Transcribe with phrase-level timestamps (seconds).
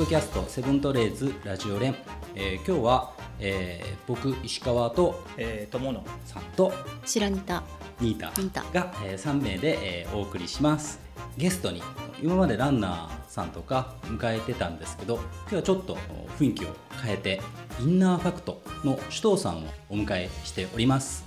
[0.00, 1.94] ドキャストセブントレーズラジオ連、
[2.34, 6.02] えー、今日は、えー、僕石川と、えー、友野。
[6.24, 6.72] さんと
[7.04, 7.62] 白ニタ。
[8.00, 8.62] ニータ。
[8.72, 11.00] が、えー、3名で、えー、お送りします。
[11.36, 11.82] ゲストに
[12.22, 15.98] 今までランナーさんとか迎えてたんですけど今日はちょっと
[16.38, 16.68] 雰囲気を
[17.02, 17.42] 変えて
[17.80, 21.26] インナーファクトの首藤さんをお迎えしております、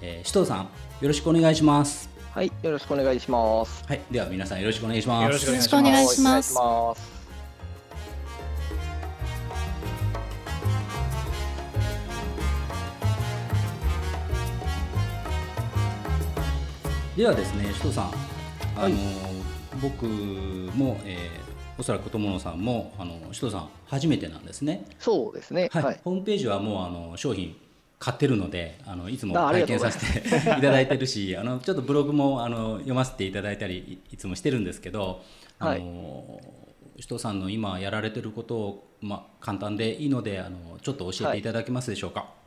[0.00, 0.68] えー、首藤さんよ
[1.02, 2.08] ろしくお願いします。
[2.32, 3.84] はい、よろしくお願いします。
[3.86, 5.24] はい、では皆さんよろしくお願いします。
[5.24, 7.13] よろしくお願いします。
[17.16, 18.04] ではですね、首藤さん、
[18.76, 18.94] あの、はい、
[19.80, 24.84] 僕も、えー、おそらく友野さんもあの首藤さん初めてなんですね。
[24.98, 25.68] そうですね。
[25.72, 25.82] はい。
[25.84, 27.54] はい、ホームページはもうあの商品
[28.00, 35.22] 買ってるのであのいつも拝見させて いただいてるしあのちょっとブログもあの読ませていただいたりいつもしてるんですけど、
[35.60, 36.40] あの
[36.96, 42.20] 首藤さんの今やられてることを、まあ、簡単でいいのであのちょっと教えていただけますでしょうか？
[42.20, 42.43] はい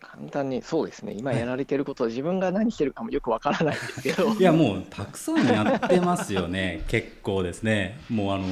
[0.00, 1.12] 簡単にそうですね。
[1.12, 4.32] 今やられてることを自分が何してるかもよくわからないんですけど。
[4.38, 6.84] いやもうたくさんやってますよね。
[6.88, 8.00] 結構ですね。
[8.08, 8.44] もうあの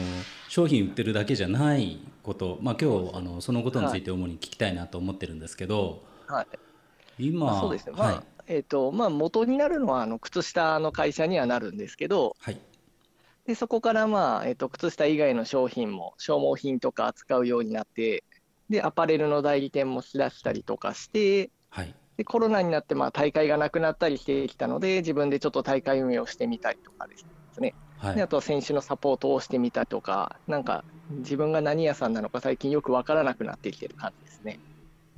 [0.49, 2.59] 商品売ってるだけじゃないこと。
[2.61, 6.47] まあ今日あのそのことについて主に聞きたいなと思ってるんですけど、はい、
[7.19, 12.59] 今、まあ、そうですね、まあ、はい、えーとまあ、元になるのはあの靴下の会社にはなるんですけど、はい、
[13.47, 18.25] でそこから、まあえーと、靴下以外の商品も消耗品とか扱うようになって
[18.71, 27.25] でアパレルの代理店もしだしたりとかして、はい、でコロナになってまあ大会がなくなったりしてきたので自分でちょっと大会運営をしてみたりとかです
[27.61, 34.59] ね、はい、であとは選手のサポートをしてみたりとかなんか自分が何屋さんなのか最近よく分からなくなってきてる感じですね。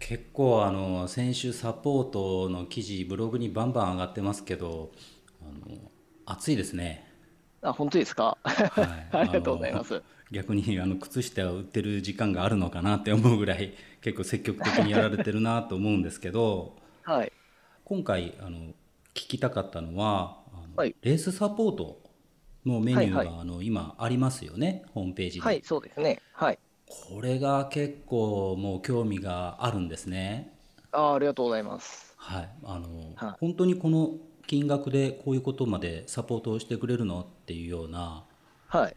[0.00, 4.92] 結構あの選手サポートの記事ブログにバンバン上がってますけど
[5.42, 5.76] あの
[6.24, 7.07] 熱いですね
[7.62, 10.02] あ本当ですか、はい、 ありがとうございます。
[10.30, 17.32] 逆にあの靴下を売ってる時間があるのかなって思うぐらい結構積極的にやられてるなと思うんですけど、はい、
[17.84, 18.58] 今回あの
[19.14, 22.00] 聞きたかったのはあの、はい、レースサポート
[22.66, 26.20] のメニューが、はいはい、あの今ありますよねホームページにはいそうですね。
[26.32, 26.58] はい。
[26.86, 30.54] これが結構もう興味があるんですね。
[30.92, 34.16] あありがとうございはい、あの、はい、本当にこの
[34.48, 37.20] 金額でこういうことまでサポートをしてくれるの？
[37.20, 38.24] っていうような、
[38.66, 38.96] はい、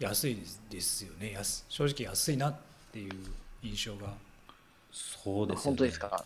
[0.00, 0.38] 安い
[0.70, 1.34] ですよね。
[1.36, 2.56] 安正直安いなっ
[2.90, 3.12] ていう
[3.62, 4.14] 印象が。
[4.90, 6.24] そうです、ね、本当ですか、は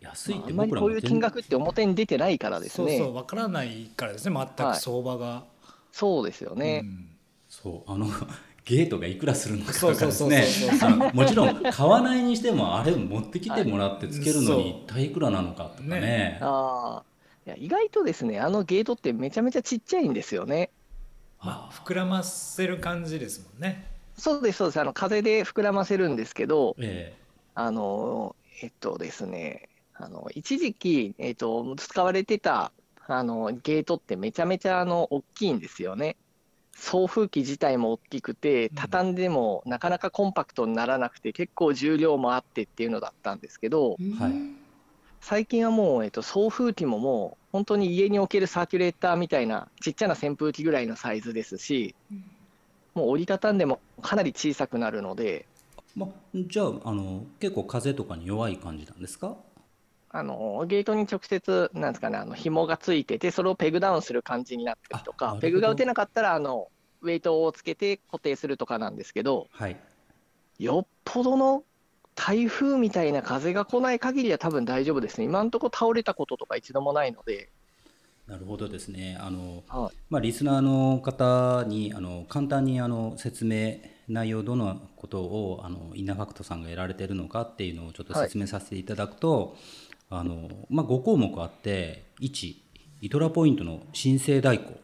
[0.00, 2.96] い、安いって僕らも、まあ、こういう金額って表に出てないからですね。
[2.96, 4.34] そうそう分からないからですね。
[4.34, 7.08] 全く相場が、はい、そうですよね、うん、
[7.50, 7.92] そう。
[7.92, 8.06] あの
[8.64, 10.46] ゲートがいくらするのかとかですね。
[11.12, 16.00] もちろん買わないにしてもあれ持ってきてもらってつけるのに一体いくらなのかとかね。
[16.00, 16.38] ね。
[16.40, 17.02] あ
[17.46, 20.70] いや意外とですねあのゲートってめちゃめちゃちっちゃいんですよね。
[21.42, 23.86] まあ、膨らませる感じですもんね。
[24.16, 27.22] そうですそうですあの風で膨らませるんですけど、ええ、
[27.54, 32.72] あのえっとですねあの一時期、えっと、使われてた
[33.06, 36.16] あのゲートってめちゃめちゃあの大きいんですよね。
[36.72, 43.98] 送風機自体も大きくて畳んでもなかなかコンパクトにならなくて結構重量もあってっていうのだったんですけど、はい、
[45.20, 51.94] 最近はもう、えっと、送風機ももう本当に家に置けるサーキュレーターみたいなちっちゃな扇風機ぐらいのサイズですし、
[52.94, 55.46] もう折りたたんでもかなり小さくなるので、
[55.94, 59.36] ま、じゃああの結構風とかに弱い感じなんですか？
[60.12, 66.68] あのゲートに直接、なんですかね、あの紐がついてて、それをペグダウンする感じになったりとか、ペグが打てなかったらあの、
[67.02, 69.76] ウェイトをつけて固定するとかなんですけど、はい、
[70.58, 71.62] よっぽどの
[72.20, 77.48] 台風みたいな風が来ない限りは多分大丈夫ですね、今のところ倒れたこととか一度もないので。
[78.26, 89.48] なるほどですね、あの、はい、まあ、リスナーの方にあの簡単にあの説明、内容、どのことをあのインナーファクトさんがやられているのかっていうのをちょっと説明させていただくと、はい
[90.10, 92.56] あの、まあ、5項目あって1
[93.00, 94.78] イトラポイントの申請代行。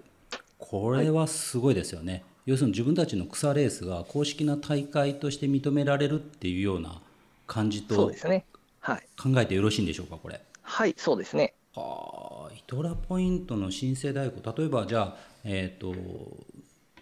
[0.58, 7.02] これはすごいですよね、はい、要するに自分たちの草レースが公式な大会として認められるっていうような
[7.46, 10.40] 感じと考えてよろしいんでしょうかこれ。
[10.62, 11.54] はいそうですね。
[11.74, 14.54] はあイトラポイントの申請代行。
[14.56, 15.94] 例えばじゃあえっ、ー、と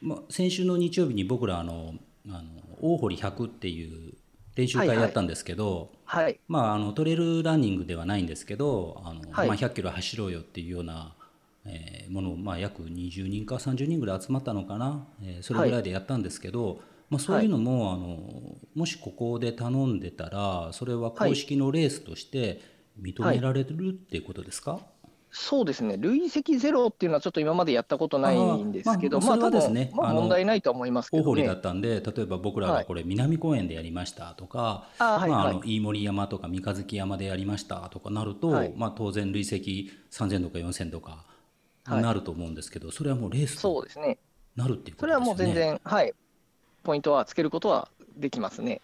[0.04, 1.94] まあ、先週の日曜日に僕らあの
[2.28, 2.42] あの
[2.82, 4.12] 大堀100っていう
[4.54, 11.14] 練習会やったんですけど、はい、まあ、あのトレイルランニングではないんですけどあの、はい、まあ、100キロ走ろうよっていうような、
[11.64, 16.78] えー、ものを、まあ、約20人か30人ぐらい集まったのかな、えー、それぐらいでやったんですけど、はい、
[17.14, 22.60] まあ、そういうのも、あのもしここで頼んでたらそれは公式のレースとして
[23.00, 24.80] 認められるっていうことですか、
[25.36, 41.26] そうですね、累積ゼロっていうのはちょっと今までやったことないんですけど、まあ、まあ、ですね、まあ、問題ないと思いますけど、ね、大堀だったんで、例えば僕らがこれ、南公園でやりましたとか、はい、まあ、あの飯盛山とか三日月山でやりましたとかなると、はい、まあ、当然、累積3000とか4000とか
[41.84, 44.18] なると思うんですけど、それはもうレースそうですね。
[44.54, 45.20] なるっていうことですね。
[45.20, 46.14] それはもう全然、はい、
[46.84, 48.80] ポイントはつけることはできますね。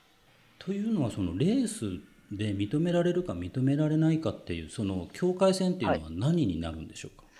[0.58, 2.00] というのは、そのレース
[2.32, 7.30] で認められるか認められないかっていうその境界線っていうのは何になるんでしょうか、はい、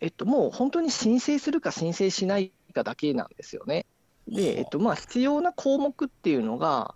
[0.00, 3.86] えっと、もう本当に申請するか申請しないかだけなんですよね。
[4.26, 6.94] で、えっとまあ、必要な項目っていうのが、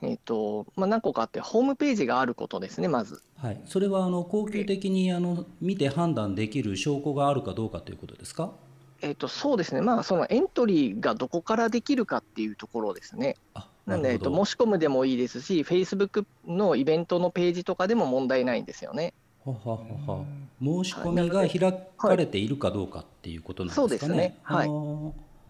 [0.00, 3.22] えっとまあ、何個かあって、ホームページがあることですね、まず。
[3.36, 8.52] はい、それはあの恒久的にあの見て判断できる証拠があるかどうかということですか？
[9.02, 13.36] えっと、そうですね、まあ、そのエントリーがどこからできるかっていうところですね。
[13.84, 19.12] なんで、えっと、申し込むでもいいですし、フェイスブックのイベントのページとかでも問題ないんですよね。
[19.44, 20.24] はははは
[20.60, 24.14] 申し込みが開かれているかどうかっていうことなんですかね。
[24.14, 24.38] はい、そうですね。
[24.44, 24.68] はい。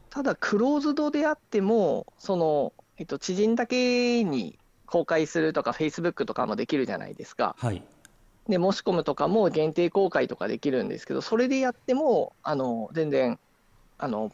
[0.08, 7.56] ただ、クローズドであっても、その、えっと、知人だけに公開するとか、フェイスブックとかもできるじゃないですか。
[7.58, 7.82] はい。
[8.48, 13.38] で、申し込むとかも限定公開とかできるんですけど、それでやっても、あの、全然、
[13.98, 14.32] あの、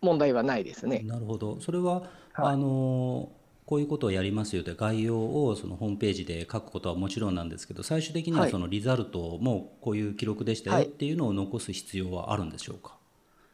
[0.00, 1.00] 問題はないですね。
[1.04, 1.60] なるほど。
[1.60, 2.04] それは、はい、
[2.34, 3.30] あの、
[3.66, 12.96] こういうことをやりますよと概要をそのホームページで書くことはもちろんなんですけど最終的にはそのリザルトもこういう記録でしたよっていうのを残す必要はあるんでしょうか、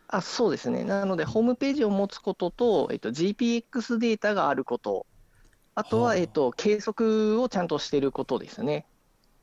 [0.08, 5.06] あそうですね、なので、ホームページを持つことと、えっと、GPX データがあること、
[5.75, 8.87] あとは、はあ、えっと、計測をちゃんとしていることですね。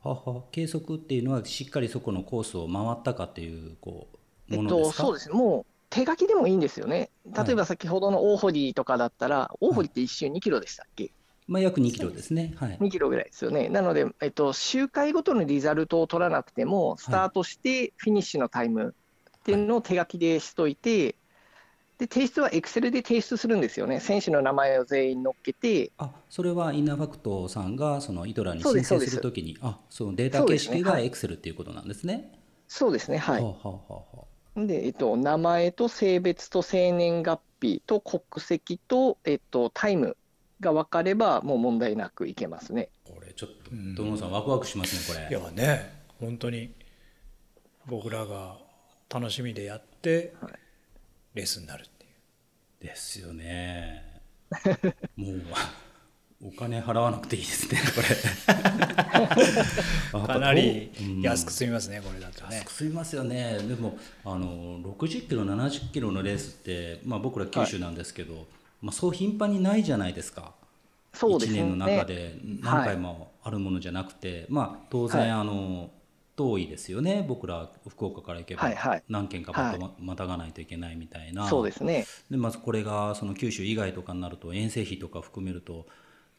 [0.03, 0.43] はは。
[0.51, 4.07] 計測っていうのは、しっかりそこのコースを回ったかっていうこ
[4.49, 7.09] うものですか、えっと、そうですね、もう手書きでもいいんですよね。
[7.25, 11.11] 例えば先ほどの大堀とかだったら、はい、大堀って1周2キロでしたっけ、
[11.47, 12.53] まあ、約2キロですね。
[12.57, 13.69] はい、2キロぐらいですよね。
[13.69, 18.95] なので、えっと、周回ごとのリザルトを取らなくても、スタートしてフィニッシュのタイム
[19.39, 21.15] っていうのを手書きでしといて、はい、
[21.97, 25.91] で提出はエクセルで提出するんですよね、選手の名前を全員載っけて。
[25.97, 32.39] あそれはインナーファクトさんがそのイトラに申請するときに、あそのデータ形式がエクセルっていうことなんですね。
[32.67, 33.41] そうですね、はい。
[33.41, 34.03] はあはあは
[34.55, 40.17] あで、えっと、名前と性別と生年月日と国籍と、えっと、タイム
[40.59, 42.89] が分かれば、もう問題なくいけますね。
[43.03, 45.39] これ、ちょっと、友野さん、ワクワクしますね、これ。
[45.39, 46.73] いやね、本当に
[47.87, 48.57] 僕らが
[49.09, 50.33] 楽しみでやって、
[51.33, 52.85] レースになるっていう。
[52.87, 54.21] ですよね。
[55.15, 55.41] もう
[56.45, 58.07] お金払わなくていいですね、これ。
[60.27, 60.91] かなり
[61.21, 62.57] 安く済みますね、うん、これだとね。
[62.57, 63.59] 安く済みますよね。
[63.59, 68.45] でも、あの60キロ、70キロのレースって、まあ、僕ら九州なんですけど、はい、
[68.81, 70.53] まあ、そう頻繁にないじゃないですか。
[71.13, 75.91] そうですね、1年の中で何回もあるものじゃなくて、はい、まあ、当然、はい、あの
[76.35, 77.25] 遠いですよね。
[77.27, 78.71] 僕ら福岡から行けば。
[79.07, 79.53] 何県か
[79.99, 82.05] またがないといけないみたいな、そうですね。
[82.29, 85.85] でまずこれがその九州以外とかになると遠征費とか含めると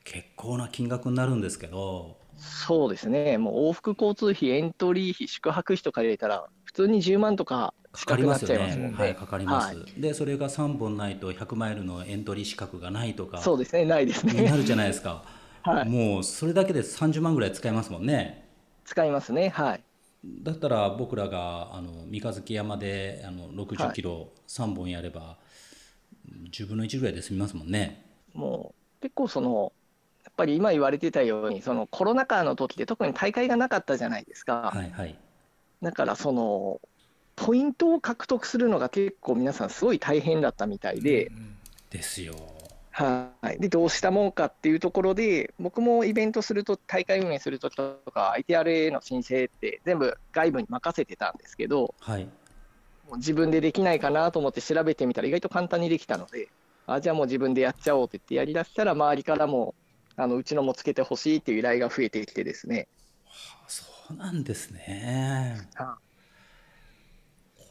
[0.04, 2.16] 結構な金額になるんですけど。
[2.36, 8.92] そうですね、もう往復交通費、エントリー費、宿泊費とか入れたら、普通に10万とかかかりますよね。
[8.96, 9.76] はい、かかります。
[9.76, 14.42] はい、で、それが3本ないと100マイルのエントリー資格がないとか、そうですね、ないですね。
[14.50, 15.22] なるじゃないですか。
[15.62, 18.43] はい、もうそれだけで30万ぐらい使えますもんね。
[18.84, 19.82] 使いますね、はい。
[20.42, 25.36] だったら僕らがあの三日月山であの60キロ3本やれば、
[26.50, 28.04] 10分の1ぐらいで済みますもんね。
[28.32, 29.72] もう結構その
[30.24, 34.70] やっぱり今言われてたように、そのコロナ禍の時で特に大会がなかったじゃないですか。
[34.74, 35.16] はいはい、
[35.82, 36.80] だからその
[37.36, 41.26] ポイントを獲得するのが結構皆さんすごい大変だったみたいで。
[41.26, 41.56] うん、
[41.90, 42.34] ですよ。
[42.96, 56.48] はい、でどうしたもんかっていうところで僕もイベントすると大会運営するときとか ITRA の申請って全部外部に任せてたんですけど、はい、もう自分でできないかなと思って調べてみたら意外と簡単にできたので
[56.86, 59.74] あじゃあもう自分でやっちゃおうって言ってやりだしたら周りからも
[60.16, 62.86] あのうちのもつけてほしいっていう依頼が増えてきてですね。
[63.24, 65.66] はあ、そうなんですね。
[65.74, 65.98] はあ、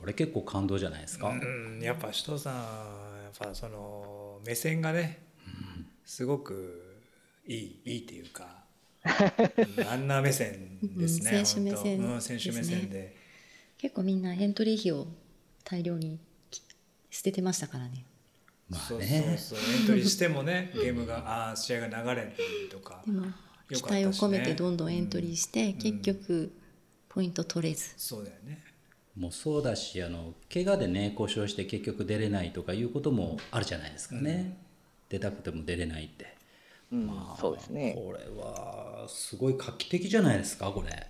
[0.03, 1.29] これ結構感動じゃないですか。
[1.29, 2.59] うん、やっぱ首藤さんや
[3.33, 6.99] っぱその目線がね、うん、すごく
[7.47, 8.65] いいいいっていうか。
[9.89, 11.31] あんな目線ですね。
[11.39, 13.15] うん、選手目線、ね、うん、選手目線で。
[13.77, 15.07] 結構みんなエントリー費を
[15.63, 16.19] 大量に
[17.09, 18.03] 捨ててましたからね。
[18.67, 22.33] まあね、そうそうエントリーしてもね ゲームがああ試合が流れる
[22.69, 23.27] とかでも
[23.69, 26.51] 期待を込めてどんどんエントリーして、うん、結局
[27.07, 28.72] ポイント取れず、そうだよね
[29.17, 34.55] もうそうだしあの怪我でね故障して結局出れないとかいうこともあるじゃないですかね、うん、
[35.09, 36.35] 出たくても出れないって、
[36.91, 37.93] うん、まあ、そうですね。
[37.95, 41.07] これはすごい画期的じゃないですかこれ。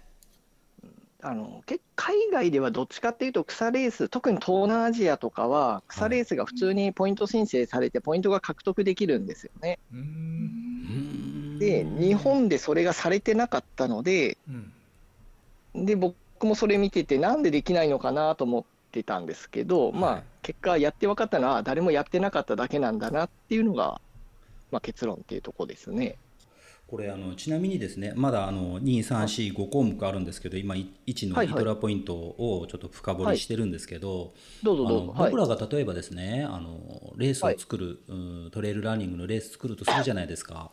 [1.26, 1.64] あの
[1.96, 9.80] 海外ではどっちかっていうと草レース特に東南アジアとかは草レースが普通にポイント申請されてポイントが獲得できるんですよね。
[11.60, 14.38] で日本でそれがされてなかったので、
[15.74, 24.02] で僕もそれ見ててなんでできないのかなと思ってたんですけど、まあ結果やって分かったのは誰もやってなかっただけなんだなっていうのが、
[24.72, 26.18] まあ、結論っていうとこですね。
[26.86, 40.70] これあのちなみにですねまだあの2345項目あるんですけど今1のイトラポイントをちょっと深掘りしてるんですけど僕らが例えばですねあのレースを作る、はい、トレイルランニングのレース作るとするじゃないですか。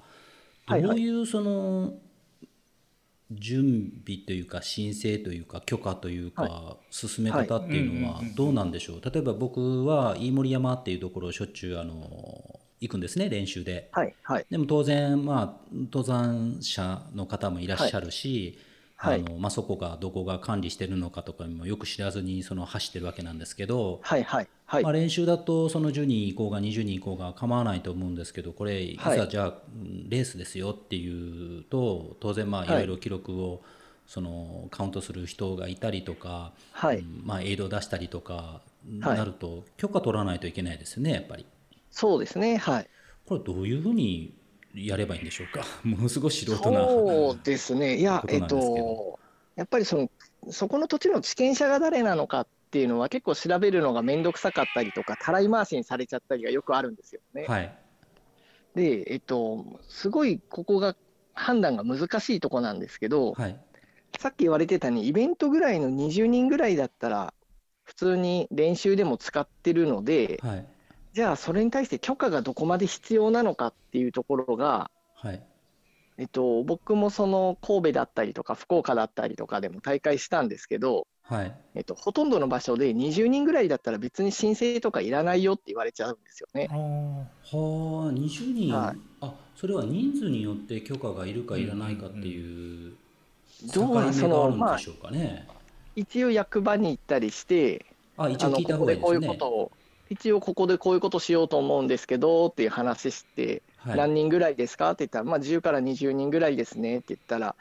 [0.68, 1.94] どういうその
[3.32, 9.00] 準備というか申請というか許可というか進め方っていうのはどうなんでしょう？
[9.04, 15.54] 例えば僕は飯盛山っていうところをしょっちゅうあの行くんですね練習で、はいはい、でも当然、まあ、
[15.92, 18.58] 登山者の方もいらっしゃるし、
[18.96, 29.54] はい、あのまあ、そこがどこが管理してるのかとかもよく知らずにその走ってるわけなんですけど、はいはいはいまあ、練習だとその10人行こうが20人行こうが構わないと思うんですけどこれいざじゃあ
[30.08, 33.62] レースですよっていうと当然まあいろいろ記録を
[34.06, 41.46] そのカウントする人がいたりとか、はいまあ、エイドを出したりとかなると許可取らないといけないですよねやっぱり。
[41.90, 42.88] そうですね、はい。
[43.26, 44.32] これどういうふうに
[44.72, 45.64] やればいいんでしょうか？
[45.82, 46.86] ものすごい素人な。
[46.86, 47.96] そうですね。
[47.98, 49.18] いや、えっと、
[49.56, 50.10] やっぱりその、
[50.50, 57.44] そこの土地の地権者が誰なのかっていうのは結構調べるのが面倒くさかったりとか、たらい回しにされちゃったりがよくあるんですよね。
[57.46, 57.74] はい。
[58.74, 60.96] で、えっと、すごいここが
[61.34, 63.58] 判断が難しいとこなんですけど、はい、
[64.18, 67.34] さっき言われてたように、イベントぐらいの20人ぐらいだったら、
[67.82, 70.66] 普通に練習でも使ってるので、はい
[71.12, 75.42] じゃあそれに対して許可がどこまで必要なのかっていうところが、はい
[76.18, 81.54] えっと、僕もその神戸だったりとか福岡だったりとかでも大会したんですけど、はい。
[81.76, 86.66] えっと、ほとんどの場所で20人ぐらいだったら別に申請とかいらないよって言われちゃうんですよね。
[86.68, 87.54] はあ
[88.12, 92.94] 20人、はい、あそれは人数によって許可がいるかいらないかっていう
[93.72, 95.44] 境目があるんでしょうかね。
[95.46, 95.56] まあ、
[95.94, 99.14] 一応役場に行ったりしてあ一応聞いた方がいいですね。
[99.14, 99.70] ここでこういうことを
[100.10, 104.90] 一応ここでこういうことしようと思うんですけどっていう話して、はい、何人ぐらいですか？
[104.90, 107.54] って言ったら、まあ、10から20人ぐらいですねって言ったら、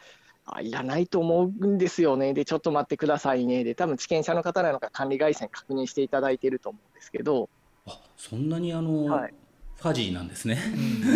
[0.58, 7.50] あいらないと思うんですよね、で、ちょっと待ってくださいね、で、多分地権者の方なのか、管理会社に確認していただいていると思うんですけど。
[7.86, 9.34] あそんなにあの、はい、
[9.78, 10.60] ファジーなんですね。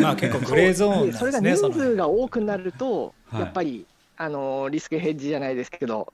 [0.02, 3.86] まあ結構グレーゾーン、ね、それが人数が多くなると、やっぱり、
[4.16, 6.14] あのリスクヘッジじゃないですけど、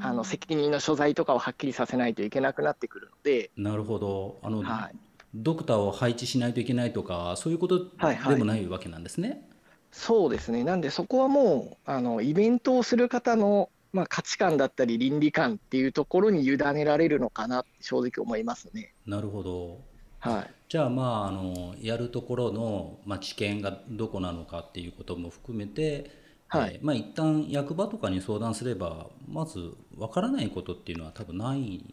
[0.00, 3.50] あの責任の所在とかをはっきりさせないといけなくなってくるので。
[3.56, 4.38] なるほど。
[4.42, 4.96] あの、はい、
[5.34, 9.28] ドクターを配置しないといけないとかそういうことでもないわけなんですね。
[9.28, 9.48] はいはい、
[9.92, 10.64] そうですね。
[10.64, 18.94] なんでそこはもうあのイベントをする方の、まあ、価値観だったり倫理観っていうところに委ねられるのかなって正直思いますね。
[19.06, 19.80] なるほど。
[20.20, 26.10] はい、じゃあまああのやるところの、まあ、知見がどこなのかっていうことも含めて
[26.50, 31.84] はい、まあ一旦役場とかに相談すればまずわからないことっていうのは多分ない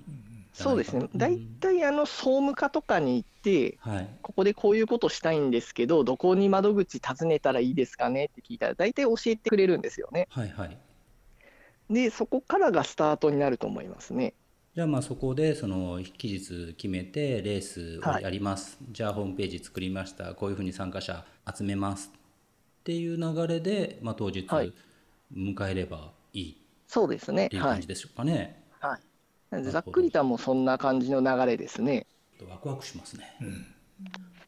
[0.64, 10.28] そうですね、大体あの総務課とかに行って、はい、ここでこういうことしたいんですけど、どこに窓口訪ねたらいいですかねって聞いたら、大体教えてくれるんですよね。
[10.32, 10.78] はいはい、
[11.92, 14.34] で、そこからがスタートになると思いますね。
[14.74, 20.36] じゃあまあそこでその期日決めてレースをやります、はい、じゃあホームページ作りました。
[20.36, 24.46] こういうふうに参加者集めますっていう流れで、まあ、当日
[25.36, 27.48] 迎えればいい、そうですね。
[27.48, 28.64] っていう感じでしょうかね。
[28.80, 29.00] はい、
[29.52, 32.06] ざっくりともそんな感じの流れですね。
[32.50, 33.36] ワクワクしますね。
[33.42, 33.66] うん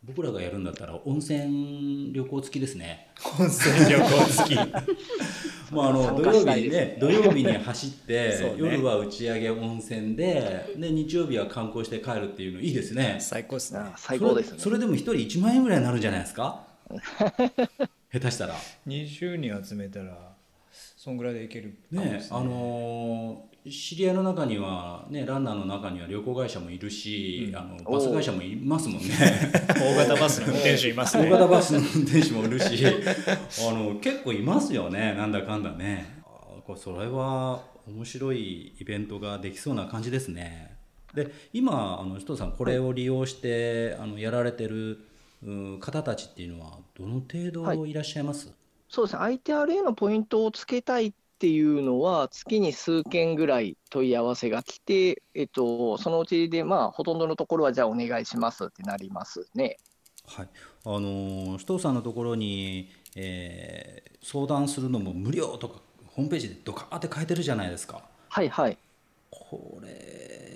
[0.01, 3.09] 僕らがやるんだったら温泉旅行付きですね。
[3.37, 4.55] 温泉旅行付き。
[5.71, 13.17] まああの土曜日にね土曜日に走って、ね、夜は打ち上げ温泉でで日曜日は観光して帰るっていうのいいですね。
[13.19, 13.81] 最高ですね。
[13.97, 16.65] 最高です、ね、それでも一人1万円ぐらいになるんじゃないですか？
[18.11, 18.55] 下手したら
[18.87, 20.33] 20人集めたら
[20.71, 29.09] そんぐらいでいけるねねあのー、知り合いの中には、ね、ランナーの中には旅行会社もいるし、うん、あのバス会社もいますもんね。
[29.75, 31.27] 大型バスの運転手いますね。
[31.27, 32.85] 大型バスの運転手もいるし
[33.67, 35.13] あの結構いますよね。
[35.15, 36.19] なんだかんだね。
[36.75, 40.77] それは面白いイベントができそうな感じですね。
[41.13, 44.99] で今あの首藤さんこれを利用して、あのやられてる
[45.79, 47.93] 方たちっていうのはどの程度い。
[47.93, 48.55] らっしゃいます、はい、
[48.87, 49.21] そうですね。
[49.23, 59.77] ITRA のポイントをつけたいっていうのは月に数件ぐらい問い合わせが来て、えっと、そのうちでまあほとんどのところはじゃあお願いしますってなりますね。
[60.27, 60.49] はい、
[60.85, 68.03] あの首藤さんのところに、えー、相談するのも無料とかホームページでドカーって書いてるじゃないですか。
[68.27, 68.77] はいはい。
[69.31, 69.89] これ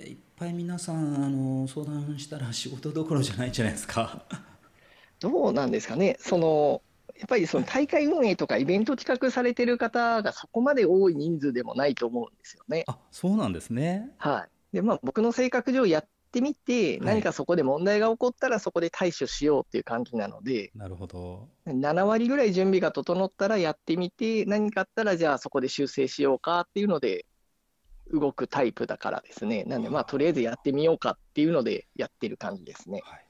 [0.06, 4.22] いっぱい皆さんあの相談したら仕事どころじゃないんじゃないですか。
[5.18, 6.16] どうなんですかね。
[6.20, 6.82] その
[7.18, 12.84] やっぱりその大会運営とかイベント企画されてる方がそこまで多い人数でもないと思うんですよね。
[12.86, 14.10] あそうなんですね。
[14.18, 14.76] はい。
[14.76, 21.48] でまあ僕の性格上やってみて、何かそこで問題が起こったらそこで対処しようっていう感じなので、なるほど。
[21.66, 27.26] 7割ぐらい準備が整ったらやってみて、何かあったらじゃあそこで修正しようかっていうので
[28.12, 29.62] 動くタイプだからですね。
[29.64, 33.00] なんでまあとりあえずやってみようかっていうのでやってる感じですね。
[33.04, 33.23] はい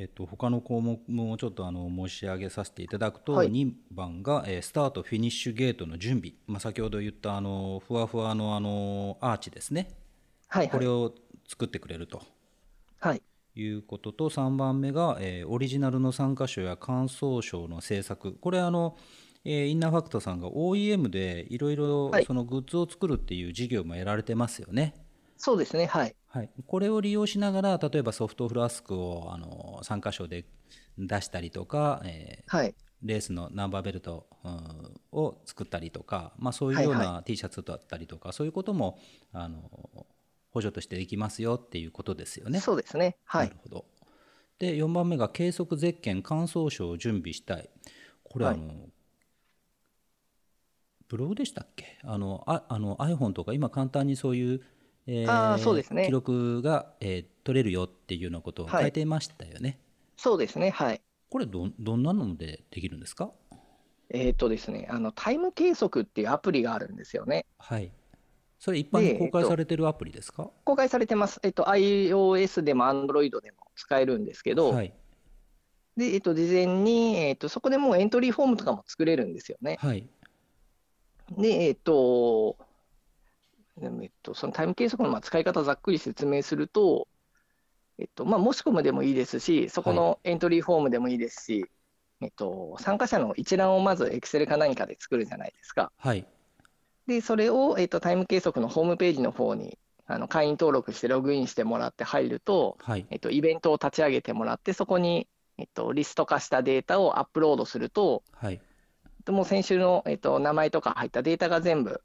[0.00, 9.88] えーと、他の項目もちょっとあの申し上げさせていただくと、はい、2番が、えー、スタート、フィニッシュゲートの準備、まあ、先ほど言ったあのふわふわのあのアーチですね、
[10.46, 11.12] はい、はい、これを
[11.48, 12.22] 作ってくれると、
[13.00, 13.22] はい、
[13.56, 18.96] いうことと、3番目が、えー、オリジナルの参加賞や感想賞の制作、これあの、
[19.44, 24.94] えー、インナーファクトさんが OEM でいろいろそのグッズを作るっていう事業もやられてますよね。
[25.38, 26.14] そうですね、はい。
[26.26, 30.44] はい、これを利用しながら、例えばソフトフラスクをあの3箇所で
[30.98, 38.98] 出したりとか、えー、はい、レースのナンバーベルト、うん、を作ったりとか、まあ、そういうような T シャツだったりとか、はいはい、そういうことも
[39.32, 40.06] あの
[40.50, 42.60] 補助としてできますよっていうことですよね。
[42.60, 43.84] そうですね、はい、なるほど。
[44.58, 47.70] で4番目が計測ゼッケン感想書を準備したい。
[48.24, 48.88] これ、あの
[51.08, 51.98] ブログでしたっけ？
[52.02, 54.62] あのああの iPhone とか今簡単にそういう
[55.10, 59.68] えー、あそうですね、記録が、えー、取れるよっていうようなことを書いてましたよね。
[59.70, 59.78] はい、
[60.18, 61.00] そうですね、はい。
[61.30, 63.32] これど、どんなのでできるんですか？
[64.10, 67.46] えっ、ー、とですね、あのタイム計測っていうアプリがあるんですよね。
[67.58, 67.90] はい。
[68.58, 71.40] それ一般に公開されてるアプリですか、えー、公開されてます。
[71.42, 74.92] えっ、ー、と、iOS でも Android でも使えるんですけど、はい。
[75.96, 79.78] で、えっ、と、事前に、えっ、と、そこでもうエントリーフォームとかも作れるんですよね。
[79.80, 80.06] はい。
[81.38, 82.56] で、えっ、と、
[83.82, 87.08] えっと、そのタイム計測のまあ使い方ざっくり説明すると、
[87.98, 91.70] えっとまあ、申し込むでもいいですし、そこのエントリーフォームでもいいですし、はい、
[92.22, 95.92] えっと、参加者の一覧をまず Excel か何かで作るじゃないですか。
[95.96, 96.26] はい、
[97.06, 108.60] で、それを、えっと、タイム計測のホームページの方にあの会員登録してログインしてもらって入ると、はい、えっと、イベントを立ち上げてもらって、そこに、えっと、リスト化したデータをアップロードすると、はい、
[109.26, 112.00] もう先週の、えっと、名前とか入ったデータが全部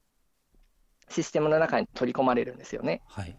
[1.13, 3.01] システムの中に取り込まれるんですよね。
[3.07, 3.35] はい、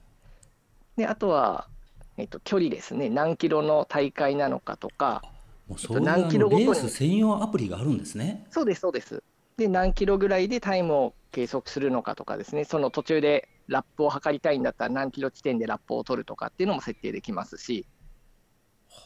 [0.96, 1.68] であとは、
[2.16, 5.22] えっと、距離ですね、何キロの大会なのかとか、
[5.66, 8.46] もうそういう、何キロごとにレース専用アプリがあるんですね。
[8.50, 9.22] そうです、そうです。
[9.56, 17.86] で、何キロぐらいでタイムを計測するのかとかですね、その途中でラップを測りたいんだったら何キロ地点でラップを取るとかっていうのも設定できますし。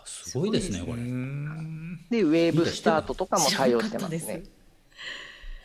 [0.04, 0.96] すごいですね、これ。
[0.96, 4.42] で、ウェーブスタートとかも対応してますね。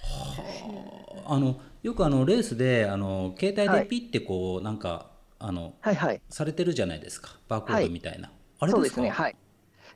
[0.01, 7.37] はあ、あのよくあのレースであの携帯でピッてこう、はい、なんかあの、はいはい、されてるじゃないですか。
[7.49, 9.09] バーコードみたいな、はい、あれですね。
[9.09, 9.35] はい。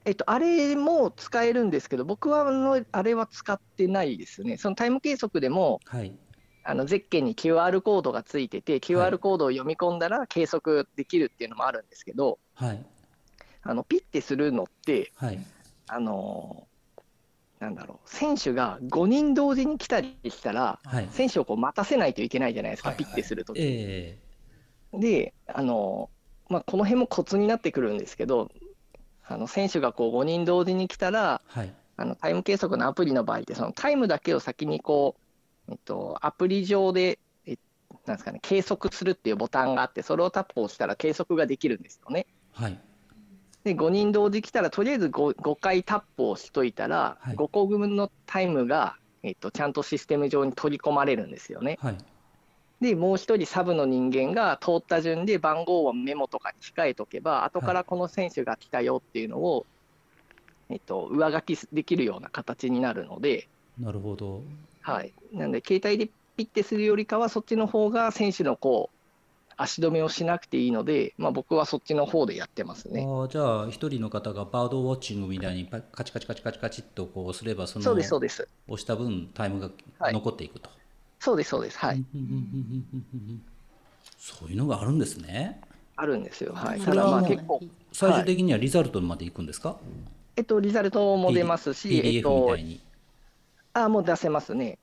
[0.03, 4.57] えっと、あれも使えるんですけど、僕はあのあれは使ってないですね。
[4.57, 6.13] そのタイム計測でも、はい、
[6.65, 12.85] あのゼッケンに QR コードがついてて、QR コードを読み込んだら計測できるっていうのもあるんですけど、はい、
[13.63, 15.39] あのピッてするのって、はい、
[15.87, 16.66] あの
[17.59, 26.09] なんだろう、選手が5人同時に来たりしたら、はい、選手をこう待たせないといけないじゃないですか、はいはい、ピッてするとき、えー、で、あの
[26.49, 28.51] まあ、この辺もコツになってくるんですけど、
[29.25, 35.15] あの選手がこう5人同時に来たら、はい、あのタイム計測のアプリの場合って、そのタイムだけを先にこ
[35.67, 37.57] う、えっと、アプリ上で、え
[38.05, 42.27] なんですかね、計測するっていうボタンがあって、それをタップをしたら計測ができるんですよね。
[42.53, 42.79] はい
[43.67, 51.77] で5人同時来たらとりあえず 5, 5回タップをしといたら、はい、5個分のタイムが、えっと、ちゃんとシステム上に取り込まれるんですよね。
[51.81, 51.97] はい、
[52.79, 59.65] でもう1人サブの人間が通った順で番号をメモとかに控えとけば後からこの選手が来たよっていうのを、はい、
[60.69, 63.49] えっと、上書きできるような形になるので。
[63.77, 64.41] なるほど。
[64.81, 68.96] はい、なんで携帯でピッてするよりかはそっちの方が選手のこう
[69.57, 73.05] 足止めをしなくていいので、まあ、僕はそっちの方でやってますね。
[73.07, 78.47] あじゃあ一人の方がバードウォッチングみたいにカチカチカチカチカチっとこうすればそのそうですそうです。
[78.67, 79.71] 押した分タイムが
[80.11, 80.79] 残っていくと、はい、
[81.19, 81.79] そうですそうです。
[81.79, 82.05] はい。
[84.19, 85.59] そういうのがあるんですね。
[85.95, 86.53] あるんですよ。
[86.53, 86.79] はい。
[86.79, 87.59] ただまあ結構
[87.91, 89.77] 最終的にはリザルトまでいくんですか、はい、
[90.37, 92.79] えっとリザルトも出ますし PDF みたいに、えっ
[93.73, 94.77] と、あもう出せますね。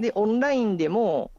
[0.00, 1.30] でオンラインでも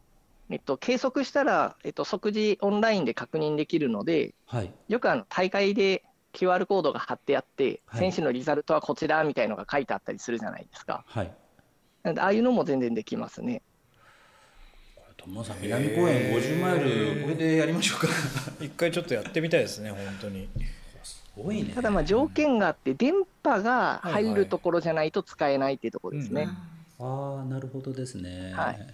[0.50, 6.04] えっと、計測したら、えっと、即時オンラインで確認できるので、はい、よくあの大会で
[6.34, 11.04] QR コードが貼ってあって、はい、選手のリザルトはこちらみたいのが書いてあったりするじゃないですか。
[11.08, 11.34] はい、
[12.04, 13.62] なので、ああいうのも全然できますね。
[15.18, 18.08] 友さん南公園50マイルこれでやりましょうか。
[18.62, 20.48] 一回ちょっとやってみたいですね本当に。
[21.04, 21.74] すごいね。
[21.74, 26.56] ただまあ条件があって電波が入るところじゃないと使えないっていうところですね、はいはい
[27.00, 28.88] ああなるほどですね、はい、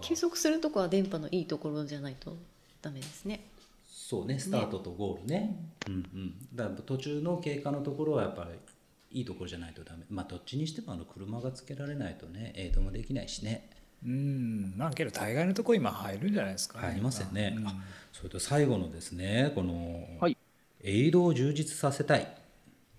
[0.00, 2.36] 計測するとこは電波のいいところじゃないと
[2.82, 3.40] ダメですね。
[3.86, 5.56] そうねスタートとゴールね、ね、
[5.88, 6.34] うんうん。
[6.54, 10.04] だから途中の経過のところはやっぱりいいところじゃないとダメ。
[10.10, 13.68] まあどっちにしてもあの車がつけられないとねエイドもできないしね。
[14.04, 14.74] うん。
[14.76, 17.66] まあけど大概のとこ今入るんじゃないですか、ね、入りますよね、うん、
[18.12, 20.36] それと最後のですねこの、はい、
[20.82, 22.34] エイドを充実させたい。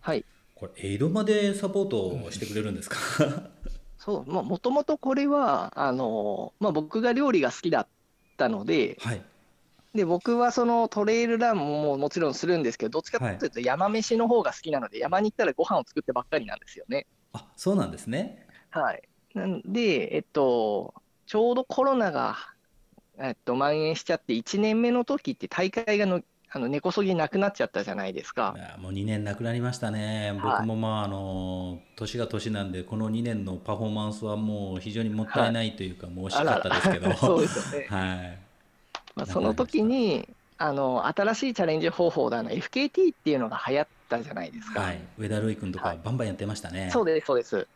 [0.01, 0.25] はい。
[0.59, 2.97] これエイドまでサポートしてくれるんですか、
[4.09, 7.87] そう、まあ、もともとこれは、あの、まあ、僕が料理が好きだっ
[8.37, 9.23] たので、はい、
[9.93, 17.05] で、僕はそのトレイルランももちろんするんですけど、どっちかというと山飯の方が好きなので、はい、山に行ったらご飯を作ってばっかりなんですよね。
[17.33, 18.47] あ、そうなんですね。
[18.71, 19.03] はい。
[19.35, 20.95] なんで、えっと、
[21.27, 22.35] ちょうどコロナが、
[23.19, 28.55] えっと、蔓延しちゃって、1年目の時って大会がのあの根こそぎなくなっちゃったじゃないですか。
[28.79, 37.87] もう2年なくなりましたね、僕もまあ、あの年が年なんで、この2年のパフォーマンスはもう非常にもったいないというか、もう惜しかったですけど、 そうですよね。
[37.89, 38.37] はい
[39.15, 44.81] まあ、その時にあの新しいチャレンジ方法だの FKT っていうのが流行ったじゃないですか。
[44.81, 46.89] はい、上田瑠衣君とか、バンバンやってましたね。
[46.91, 47.67] そうです、そうです。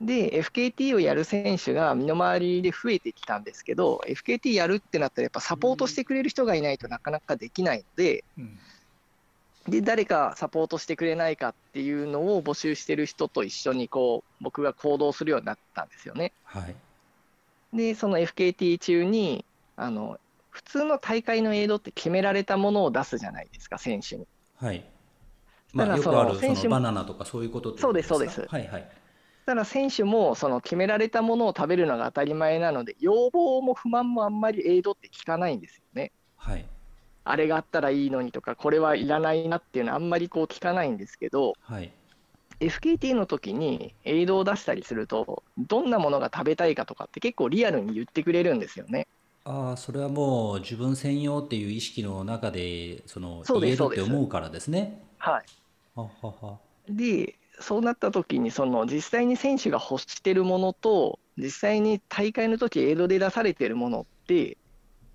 [0.00, 8.58] で、FKT をやる選手が身の回りで増えてきたんですけど、FKT やるってなったら、やっぱサポートしてくれる人がいないとなかなかできないので、うん、
[9.68, 16.32] で誰かサポートしてくれないかっていうのを募集してる人と一緒にこう僕が行動するようになったんですよね。
[16.44, 16.74] はい、
[17.76, 19.44] で、その FKT 中に
[19.80, 20.18] あの、
[20.50, 24.26] 普通の大会のエイドって決められたものを出すじゃないですか、選手に。
[24.56, 24.84] はい。
[25.72, 28.46] まあ、よくあるそのバナナとかそういうことそうです、そうです。
[28.46, 28.88] はいはい。
[29.46, 36.12] ただ選手もその決められたものを食べるのが当たり前なので、要望も不満もあんまりエイドって聞かないんですよね。
[36.36, 36.64] はい、
[37.24, 41.92] あれがあったらいいのにとか、これはいらないなっていうのはあんまりこう聞かないんですけど、はい、
[42.60, 49.06] FKT の時にエイドを出したりすると、どんなものが食べたいかとかって結構リアルに言ってくれるんですよね。
[49.44, 55.02] ああ、それはもう自分専用っていう意識の中でその言えるって思うからですね。
[55.18, 55.44] はい。
[55.94, 64.56] はははで、そうなった時にその実際に選手が欲してるものと実際に大会の時映像で出されてるものって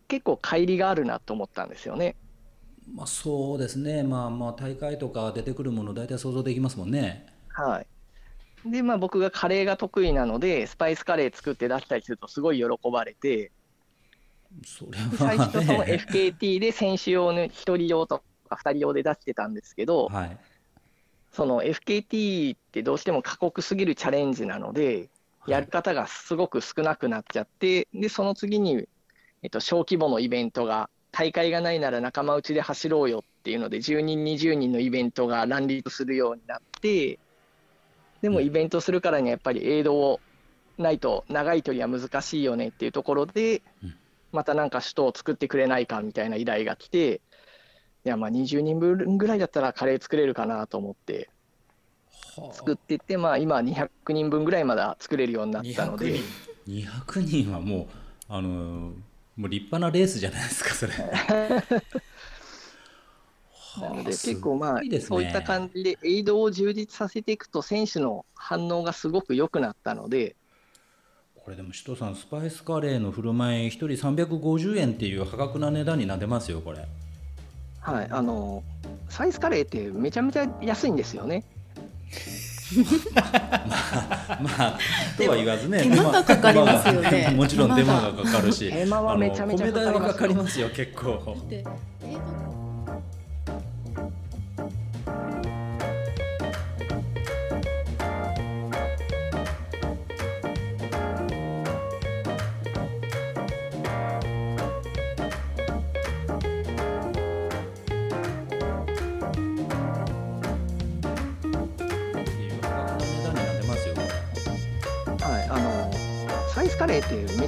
[0.07, 2.15] 結構乖離があるなと思ったんですよね。
[2.93, 7.25] まあ、そうですね、まあ、まあ大会とか出てくるもの大体想像できますもんね。
[7.49, 7.87] はい。
[8.69, 13.51] でまあ、僕がカレーが得意なのでスパイスカレー作って出したりするとすごい喜ばれて。
[14.65, 20.37] それは、ね、最初その FKT で選手用の1人用とか2人用で出してたんですけど、はい、
[21.35, 25.09] その FKT ってどうしても過酷すぎるチャレンジなので、
[25.45, 28.87] やる方がすごく少なくなっちゃって、でその次に、
[29.43, 37.19] えっと、小規模のイベントが、大会がないなら仲間内で走ろうよっていうので、10人、20人のイベントが乱立するようになって、
[38.21, 40.21] でもイベントするからにはやっぱりエイドを
[40.77, 43.61] ないと長い距離は難しいよねっていうところで、
[44.31, 47.19] またなんか首都を作ってくれないかみたいな依頼が来て、
[48.05, 51.29] いやまあ20人分ぐらいだったらカレー作れるかなと思って
[52.51, 56.15] 作っていって、まあ、今200人分ぐらいまで作れるようになったので。
[56.15, 56.21] 200
[56.65, 57.87] 人 ,200 人はもう
[58.27, 60.93] あのもう立派なレースじゃないですかそれ。
[63.81, 70.35] なので結構まあ、ね、そういった感じでエイドを充実させていくと選手の反応がすごく良くなったので。
[71.35, 76.87] これでも首藤さんスパイスカレーの振る舞い1人350円っていう破格な値段になってますよこれ。
[77.85, 78.63] はい、あの
[79.09, 81.43] サイズカレーってめちゃめちゃ安いんですよね。
[83.13, 84.79] まあ、まあ、
[85.17, 87.33] とは言わずね、手間がかかりますよね。
[87.37, 91.37] もちろん手間がかかるし、手間はめちゃめちゃかかりますよ、結構。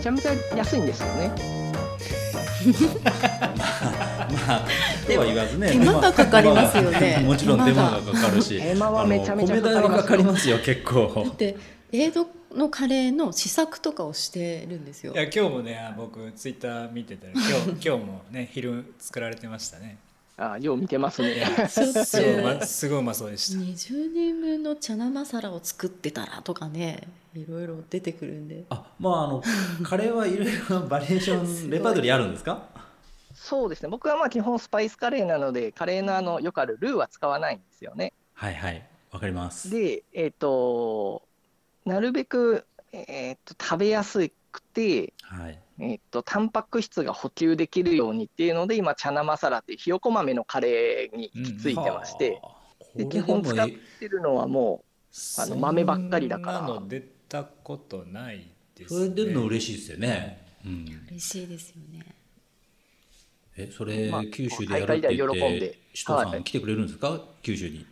[0.07, 1.31] ちゃめちゃ安いんですよね。
[3.03, 4.67] まあ、まあ、
[5.07, 5.71] とは言わずね。
[5.71, 7.23] 手間がかかりますよね。
[7.25, 8.61] もちろん手間がかかるし。
[8.61, 10.59] 手間はめちゃめちゃかかりますよ。
[10.59, 11.11] 結構。
[11.25, 11.57] だって
[11.91, 15.13] エイドのカレーの試作とかをしてるんですよ。
[15.13, 17.41] いや今日もね僕ツイッター見てたら今
[17.75, 19.97] 日今日もね昼作られてましたね。
[20.39, 21.43] あよう見てますね。
[21.67, 21.81] す
[22.21, 23.59] ごい、ま、すごいうまそうでした。
[23.59, 28.65] 20人分のチャナマサラを作ってたらとかね、いろいろ出てくるんで。
[28.69, 29.43] あ、まああの
[29.83, 32.69] カレーはいろいろバリエーション レパートリーあるんですか？
[33.33, 33.89] そうですね。
[33.89, 38.13] 僕はまあ基本スパイスカレーなので、カレーのあのよくあるルーは使わないんですよね。
[38.33, 39.71] はいはい、わかります。
[39.71, 41.23] で、えっ、ー、と
[41.85, 45.59] なるべくえっ、ー、と食べやすくて、はい。
[45.79, 52.41] えっと、タンパク質が補給できるようにっていうので今チャナマサラっていうひよこ豆のカレーに行き着いてまして、
[52.95, 53.67] うん、で基本使っ
[53.99, 62.05] てるのはもうあの豆ばっかりだからそんなの出たことないですねそれ出るの嬉しいですよね、うん、嬉しいですよね。
[63.59, 67.85] えそれ、まあ、九州でやるって言って首藤さん来てくれるんですか、はい、九州に。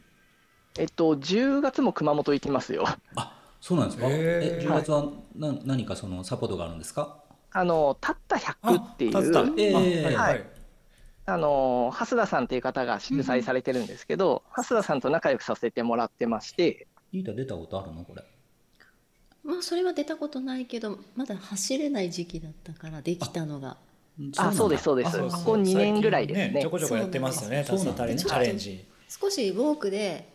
[0.78, 2.86] えっと10月も熊本行きますよ。
[3.16, 4.08] あそうなんですか？
[4.10, 7.18] え10月はな、何かそのサポートがあるんですか？
[7.58, 10.46] あの、たった100っていう、えー、はい。
[11.26, 16.86] あの、蓮田さんっていう方が主催されてるんですけど、うん、蓮田さんと仲良くさせてもらってまして。
[17.14, 18.04] リーダー出たことあるの？
[18.04, 18.26] これ。
[19.46, 23.78] まあ、それは出たことないけど、まだ走れない時期だったから、できたのが。
[24.36, 25.18] あ、そうです、そうです。
[25.18, 26.50] ここ2年ぐらいですね。
[26.56, 28.86] ねちょこちょこやってますよね、タスタチャレンジ。
[29.08, 30.28] 少しウォークで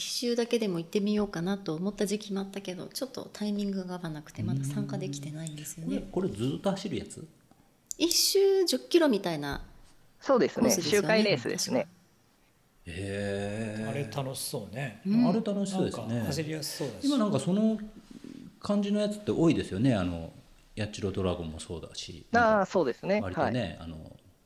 [0.00, 6.08] 一周だけでも行ってみようかなと思った時期もあったけどちょっとタイミングが合わなくてまだ参加できてないんですよね。
[6.10, 7.22] これずっと走るやつ？
[7.98, 9.60] 一周10キロみたいな
[10.18, 10.70] そうですね。
[10.70, 11.86] 周回レースですね。
[12.86, 16.20] へえあれ楽しそうね、うん、あれ楽しそうですね。
[16.20, 17.06] 走りやすそうだし。
[17.06, 17.78] 今なんかその
[18.62, 19.94] 感じのやつって多いですよね。
[19.94, 20.32] あの
[20.78, 22.24] 八代ドラゴンもそうだし。
[22.32, 23.20] ああそうですね。
[23.20, 23.98] 割とね、はい、あの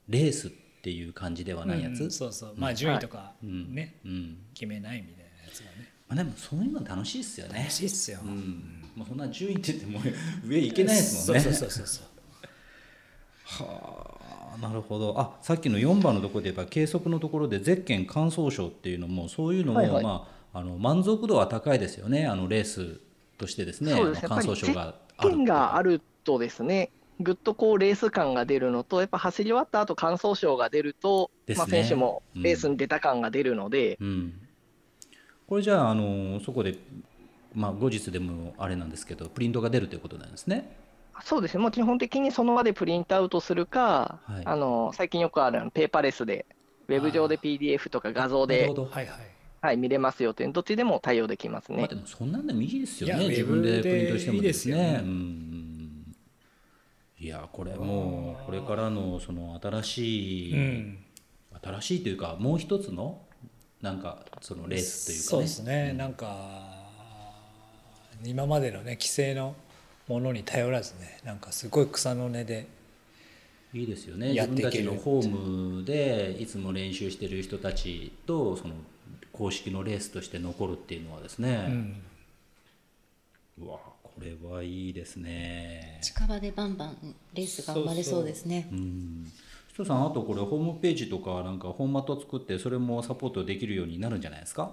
[0.08, 0.50] レースっ
[0.82, 2.54] ていう感じではないやつ、うん、そうそう。
[2.56, 5.23] まあ順位とかね、うん、決めないみたいな
[5.54, 7.60] つがね、まあ、でもそういうの楽しいっすよね。
[7.60, 8.84] 楽しいっすよ、うん。
[8.96, 10.00] まあ、そんな順位って言っても
[10.46, 11.42] 上行けないですもんね。
[11.42, 12.06] そうそうそうそう
[13.44, 14.18] は
[14.56, 15.18] あなるほど。
[15.18, 22.26] あさっきの4番のところで言えば計測のところでゼッケン感想賞っていうのもそういうのも、はいはい、まあ、あの満足度は高いですよね。
[22.26, 23.00] あのレース
[23.38, 23.92] としてですね。
[23.92, 24.22] そうです。
[24.22, 26.90] ね感想賞があるがあるとですね
[27.20, 34.34] ぐっとこうレース感が出るのと、やっぱ走り終わった後感想賞が出ると、ね、まあ、選手もレースに出た感が出るので、うん、
[35.46, 36.76] これじゃああのそこで、
[37.54, 40.76] まあ、後日でもあれなんですけどプリントが出るということなんですね。
[41.22, 46.44] そうですね、もう基本的にその場でプリントアウトするか、はい、あの最近よくあるペーパーレスで、
[46.88, 49.18] ウェブ上で PDF とか画像で、はいはい。
[49.60, 51.78] はい、見れますよという、どっちでも対応できますね。
[51.78, 54.76] まあ、でもそんなんでもいいですよね、自分でプリントしてもですね。
[54.76, 55.00] いいすね。
[55.02, 55.44] うん。
[57.24, 60.98] いやこれもうこれからのその新しい、うん、
[61.62, 63.22] 新しいというかもう一つの
[63.84, 66.62] なんかそのレースというか、ね、そうですね、うん、なんか
[68.24, 69.54] 今までのね規制の
[70.08, 72.66] ものに頼らずねなんかすごい草の根で
[73.74, 74.28] いいですよね。
[74.28, 75.28] 自分たちのホー
[75.78, 78.74] ムでいつも練習してる人たちとその
[79.32, 81.66] 公式のレースとして残るっていうのはですね、
[83.58, 85.98] うん、うわこれはいいですね。
[86.02, 88.68] 近場でバンバンレースが生まれそうですね。
[88.72, 89.32] うん
[89.74, 94.70] 人さんあとこれホームページとかなんかフォーマット作ってそれもサポートできるようになるんじゃないですか？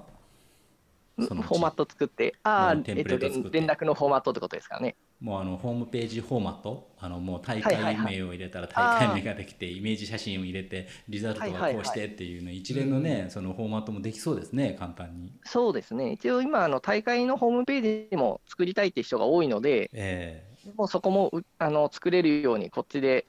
[1.17, 2.35] フォーマット作って。
[2.43, 4.95] ああ、えっと、連絡のフォーマットってことですかね。
[5.19, 6.89] もうあのホームページフォーマット。
[6.99, 15.33] あのもう大会名を入れたら大会名ができてイメージ写真を入れてリザルトはこうしてっていうの一連のねそのフォーマットもできそうですね簡単に。
[15.43, 16.11] そうですね。
[16.11, 23.25] 一応今あの大会のホームページも作りたいって人が多いので、えー、もうそこもあの作れるようにこっちで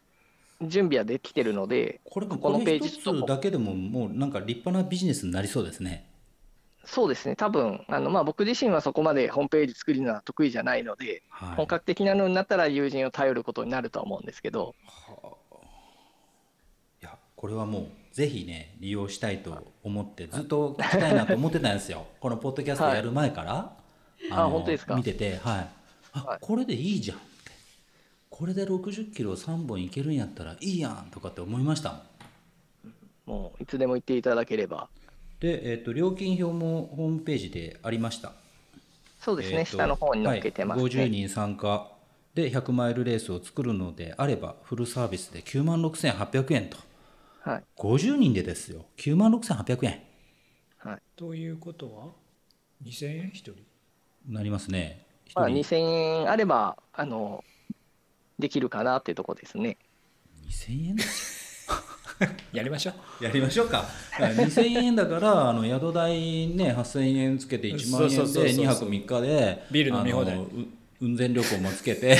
[0.68, 6.06] 準備はできてるので、これこのページだけでも、もうなんか立派なビジネスになりそうですね。
[6.84, 14.74] そうですね、多分あのまあ僕自身はそこまでホームページ作るのは得意じゃないので、はい、本格的なのになったら友人を頼ることになるとは思うんですけど。
[14.84, 15.28] はあ、
[17.00, 23.72] いや、これはもう、ぜひね、利用したいと思って、ずっと聞きたいなと思ってたんですよ、 このポッドキャストやる前から、は
[24.20, 24.96] い、あ本当ですか？
[24.96, 25.68] 見てて、はい、
[26.14, 27.18] あこれでいいじゃん
[28.32, 32.02] これで60キロ3本いけるんやったらいいやんとかって思いました
[33.26, 34.88] もういつでも言っていただければ。
[35.38, 38.32] で、えーと、料金表もホームページでありました。
[39.20, 41.92] そうですね、えー、下の方に載っけてます、ね、50人参加
[42.34, 46.78] で100マイルレースを作るのであればフルサービスで9万6800円と、
[47.42, 48.86] はい、50人でですよ。
[48.96, 50.00] 9万6800円、
[50.78, 52.06] はい、ということは
[52.84, 53.52] 2000円1人？
[54.26, 55.06] なりますね。
[55.34, 57.44] まあ、2000円あればあの
[58.42, 59.78] できるかなっていうところですね。
[60.48, 60.96] 2000円
[62.52, 63.24] やりましょう。
[63.24, 63.84] やりましょうか。
[64.12, 66.12] 2000円だから、あの宿代
[66.48, 70.38] ね、8000円つけて1万円で2泊3日で、ビール飲み放題。
[71.02, 72.16] 運転旅行もつけて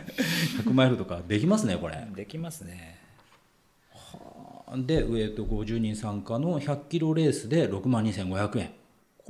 [0.64, 2.98] 100マイルとかできますねこれできますね
[3.90, 8.70] はあで、えー、と50人参加の100キロレースで6万2500円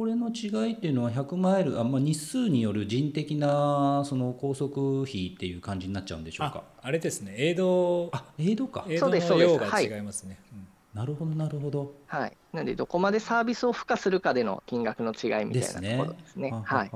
[0.03, 6.65] これの違いっていうのは100マイルあ、まあ、日数による人的なその高速費っていう感じになっちゃうんでしょうか？
[6.83, 7.37] あれですね。
[7.37, 10.99] エイドあエイドかエイドの量が違いますね、はい。
[10.99, 11.95] なるほどなるほど。
[12.09, 12.37] はい。
[12.53, 16.51] なんでどこまでサービスを付加すするかでの金額の違いみたいなところですね。
[16.51, 16.91] はい。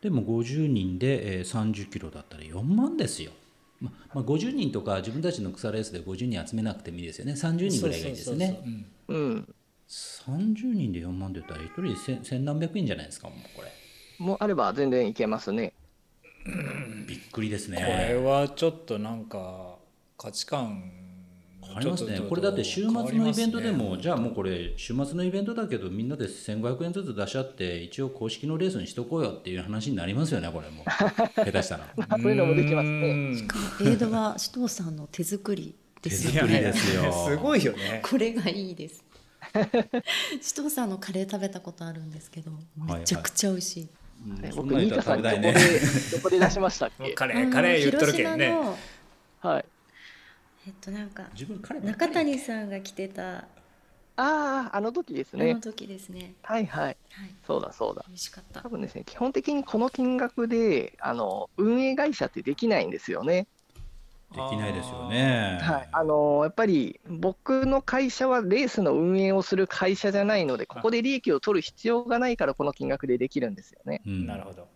[0.00, 3.32] でも50人で、えー、30キロだったら4万ですよ。
[3.78, 7.34] ままあ、50人とか自分たちの草レースで50人集めなくてもいいですよね。
[7.34, 8.86] 30人ぐらいがいいですね。
[9.08, 9.54] うん
[9.92, 13.68] 30人で4万って言ったら1人千何百円じゃないですかもうこれ。
[14.18, 15.74] もうあれば全然いけますね。
[17.06, 17.76] びっくりですね。
[17.76, 19.76] これはちょっとなんか
[20.16, 20.90] 価値観
[21.76, 22.20] ありますね。
[22.26, 30.84] これだって週末のイベントでも、ね、じゃあもうこれ週末のイベントだけどみんなで1500円ずつ出し合って一応公式のレースにしとこうよっていう話になりますよねこれも。
[31.36, 31.94] 下手したら。
[32.18, 33.36] そういうのもできますね。
[33.36, 36.60] しかもエイドは首藤さんの手作りですよね。
[36.60, 37.12] ですよ。
[37.28, 38.00] すごいよね。
[38.02, 39.04] これがいいです
[39.52, 43.88] 首藤さんのカレー食べたことあるんですけどめちゃくちゃ美味しい、
[44.30, 47.12] はいはい、僕新田さんどこでどこで出しましたっけ？
[47.14, 48.54] カレーカレー言っとるけどね
[49.40, 49.64] はい。
[50.66, 51.24] えっとなんか
[51.82, 53.38] 中谷さんが着てた。
[54.14, 55.50] あああの時ですね。
[55.50, 56.34] あの時ですね。
[56.42, 56.96] はいはい、はい、
[57.46, 58.04] そうだそうだ。
[58.06, 58.60] 美味しかった。
[58.60, 63.48] 多分ですね基本的にこの金額であの運営会社ってできないんですよね
[64.32, 65.58] できないですよね。
[65.62, 74.02] はい、あのー、やっぱり僕の会社はレースの運営をする会社じゃないので、ここで利益を取る必要がないから、この金額でできるんですよね。
[74.06, 74.66] うん、なるほど。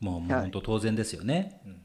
[0.00, 1.60] もう、もう本当当然ですよね。
[1.64, 1.76] はい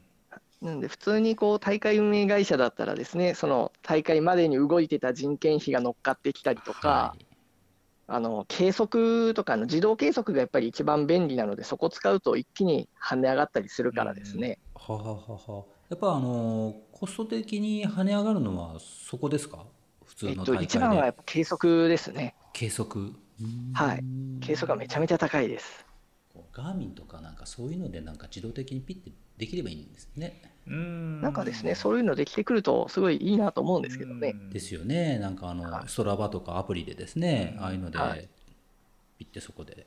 [0.62, 7.26] なんで普通にこう大会運営会社だったらですねその大会までに動いてた人件費が乗っかってきたりとか、はい、
[8.08, 14.58] あの計測とかの自動計測がやっぱり一番便利なのでそこ使うと一気に跳ね上がったりするからですね。
[14.88, 19.66] うん、ははははやっぱあのコスト的に跳ね上がるのはそこですか？
[20.06, 22.34] 普通の大会で、えっと、一番はやっぱ計測ですね。
[22.54, 23.12] 計測？
[23.74, 24.04] はい
[24.40, 25.84] 計測がめちゃめちゃ高いです。
[26.54, 30.40] ガーミンとかなんかそういうのでなんか自動的にピッてできればいいんですね。
[30.66, 34.34] なんかですね、そういうのできてくると、すごいいいなと思うんですけどね。
[34.50, 37.98] ですよね、なんかあの、はい、ストラバとかアプリでですね、ああいうので、
[39.18, 39.86] ピッてそこで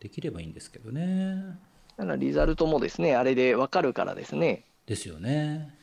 [0.00, 1.56] できればいいんですけどね。
[1.96, 4.64] だからリザルトもですね、あれで分かるからですね。
[4.84, 5.74] ですよね。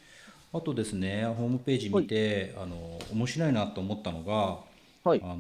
[0.54, 4.60] あとですね、ホームページ見て、はい、あの面白いなと思ったのが、
[5.10, 5.40] はい、あの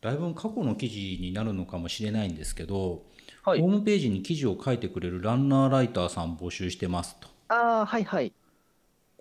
[0.00, 3.02] だいぶ過去の記事になるのかもしれないんですけど、
[3.44, 7.28] はい、ホームページに記事を書いてくれるランナーライターさん募集してますと。
[7.48, 8.32] ああ、はいはい。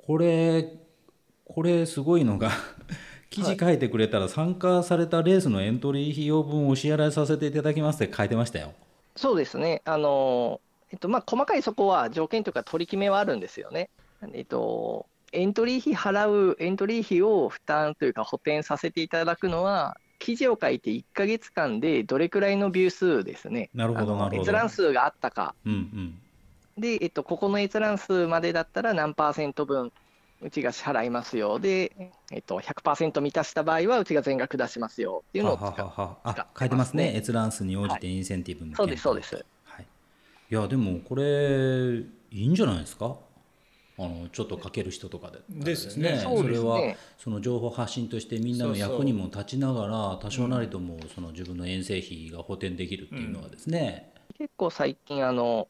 [0.06, 0.78] これ、
[1.46, 2.52] これすごいのが
[3.30, 8.74] 記事書いてくれたら参加されたレースのエントリー費用分お支払いさせていただきますって書いてましたよ。
[9.16, 9.82] そうですね。
[9.86, 13.90] あの、えっと、まあ、細かいそこは条件というか取り決めはあるんですよね。
[14.34, 24.42] えっと、エントリー費払う、エントリー費を負担というか補填させていただくのは、記事を書いて1か月間でどれくらいのビュー数ですね、なるほどなるほど。
[24.42, 29.92] 閲覧数があったか、うんうん、で、えっと、ここの閲覧数までだったら何パーセント分、
[30.42, 35.24] うちが支払いますよ、で、えっと、100%満たした場合は、うちが全額出しますよ。
[35.30, 39.46] っていうのを使はははあ書いてますね、閲覧数に応じてインセンティブも、はい、そうです、そうです。
[39.66, 39.86] はい、
[40.50, 41.24] いや、でもこれ、
[42.32, 43.18] いいんじゃないですか？
[44.00, 45.40] あのちょっとかける人とかで。
[45.50, 46.20] ですね。
[46.24, 55.68] それはその情報発信としてみんなの役にも立ちながら多少なりともその自分の遠征費が補填できるっていうのはですね、結構最近あの、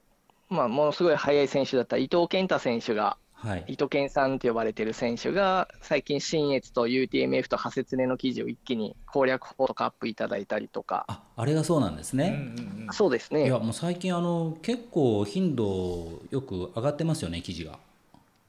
[0.50, 11.06] まあ、ものすごい速い選手だった伊藤健太選手が、はい、伊藤健さんって呼ばれてる選手が最近新越と UTMF と派切ねの記事を一気に攻略法とかアップいただいたりとか。
[11.08, 13.46] ああれがそうなんですね、うんうん、そうですね。
[13.46, 17.80] いやもう最近あの結構頻度よく上がってますよね記事が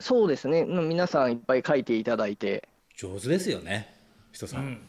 [0.01, 2.69] そうですね、皆さんいっぱい書いていただいて。
[2.97, 3.95] 上手ですよね、
[4.33, 4.65] 人さん。
[4.65, 4.81] うん、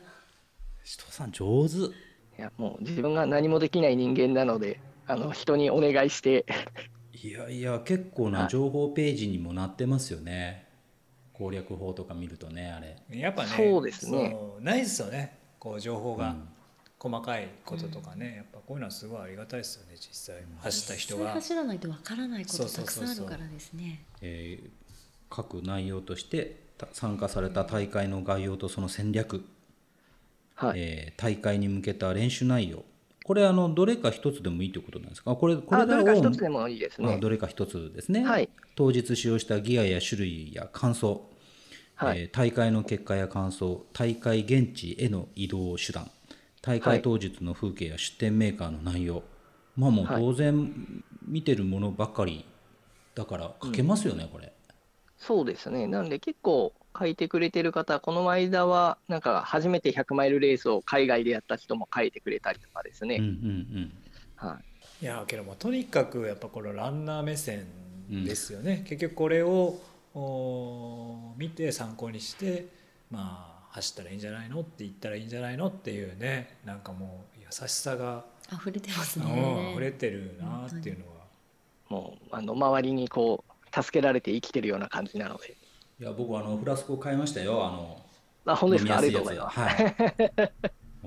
[0.84, 1.76] 人さん、上手。
[1.76, 1.90] い
[2.36, 6.44] や、もう自分が何もできない人間なので、あの人にお願いして。
[7.12, 10.66] いやいや、結構な情報ページにもなってますよね。
[11.32, 12.96] 攻略法とか見るとね、あれ。
[13.18, 14.36] やっぱね、そうですね。
[14.60, 16.30] ないですよね、こう情報が。
[16.30, 16.48] うん
[17.04, 29.44] 細かいこととかね、やっぱこういうのはすごいありがたいですよね実際走った人が走らないとわからないことたくさんあるからですねえー、書く内容として参加された大会の概要とその戦略、
[30.54, 30.80] はい。
[30.80, 32.84] えー、大会に向けた練習内容。
[33.24, 35.34] これあのどれか一つでもいいということなんですか？
[35.34, 37.18] これこれどれか一つでもいいですね。
[37.20, 41.28] どれか一つですね、はい、当日使用したギアや種類や感想、
[41.94, 42.20] はい。
[42.20, 43.86] えー、大会の結果や感想。
[43.92, 46.10] 大会現地への移動手段。
[46.60, 49.22] 大会当日の風景や出店メーカーの内容、はい、
[49.76, 52.44] まあもう当然見てるものばかり
[53.14, 54.52] だから書けますよね、うん、これ。
[55.16, 55.86] そうですね。
[55.86, 63.16] なんで結構書いてくれてる方、この間は、なんか初めて100マイルレースを海外でやった人も書いてくれたりとかですね。
[63.16, 63.32] うんうんう
[63.80, 63.92] ん。
[64.36, 64.58] は
[65.00, 67.66] い、いやけどもとにかくやっぱこのランナー目線
[68.10, 69.78] ですよね、うん、結局これを
[71.38, 72.66] 見て参考にして
[73.10, 74.60] まあ走ったらいいんじゃないの？
[74.60, 75.68] って言ったらいいんじゃないの？
[75.68, 79.70] っていうねなんかもう優しさが溢れてますね。
[79.72, 81.13] 溢れてるなっていうのは
[81.94, 85.56] もうあの周りにこう助けられて生きてるような感じなので。
[86.00, 87.64] いや僕あのフラスコ買いましたよ。
[87.64, 88.00] あの
[88.46, 88.98] あ本当ですか？
[88.98, 90.52] ありがとうございます、はい、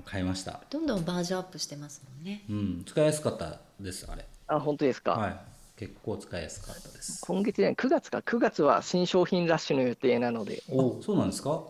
[0.06, 0.60] 買いました。
[0.70, 2.42] どんどんバージョンアップしてますもんね。
[2.48, 4.24] うん使いやすかったですあれ。
[4.46, 5.12] あ本当ですか？
[5.12, 5.36] はい。
[5.76, 7.20] 結構使いやすかったです。
[7.24, 8.18] 今月ね9月か。
[8.18, 10.62] 9月は新商品ラッシュの予定なので。
[10.70, 11.62] おそうなんですか？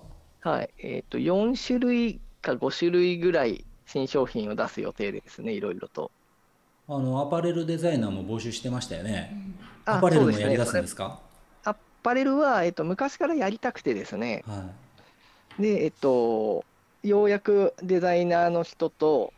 [0.43, 0.71] はい。
[0.79, 6.13] えっ、ー、と4種類か5種類ぐらい新商品を出す予定ですねいろいろと
[6.91, 9.31] あのアパレルデザイナーも募集してましたよね、
[9.87, 11.21] うん、アパレルもやりだすんですか？
[11.65, 14.71] アパレルは、えっと、昔からやりたくてですね、は
[15.59, 16.65] い、でえっと
[17.03, 19.35] ようやくデザイナーの人と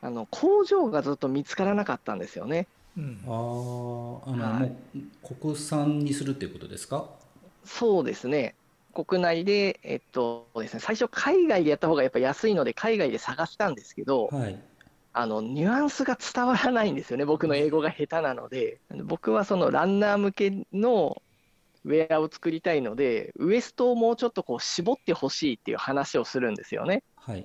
[0.00, 2.66] あの工場がずっと見つからなかったんですよね。
[2.96, 4.72] うん、ああの、はい、
[5.40, 7.06] 国産にするっていうことですか？
[7.64, 8.54] そうですね。
[8.94, 14.58] 国内で、えっとですね、最初、海外でやった方がやっぱ安いので、海外で探したんですけど、はい、
[15.20, 21.20] あのニュアンスが伝わらないんですよね、僕の英語が下手なので、僕はそのランナー向けの
[21.84, 27.02] ウェアを作りたいので、ウエストをもうちょっとこう絞ってほしいっていう話をするんですよね。
[27.16, 27.44] はい、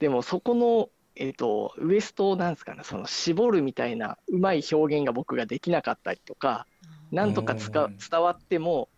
[0.00, 6.66] でもそこの、えーと、ウエストをなんですかね、その絞るみたいなうまい表現が僕ができなかったりとか、
[7.10, 8.90] なんとか伝わっても、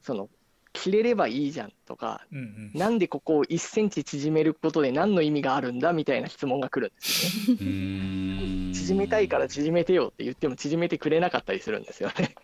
[0.00, 0.30] その
[0.74, 8.74] 切れればいいじゃんとか、うんうん、なんでここを1センチ縮めることで何の意味があるんだみたいな質問が来るんですよね。
[8.74, 12.34] 縮めたいから縮めてよって言っても縮めてくれなかったりするんですよね。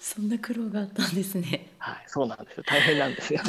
[0.00, 1.68] そんな苦労があったんですね。
[1.78, 2.64] はい、そうなんですよ。
[2.66, 3.40] 大変なんですよ。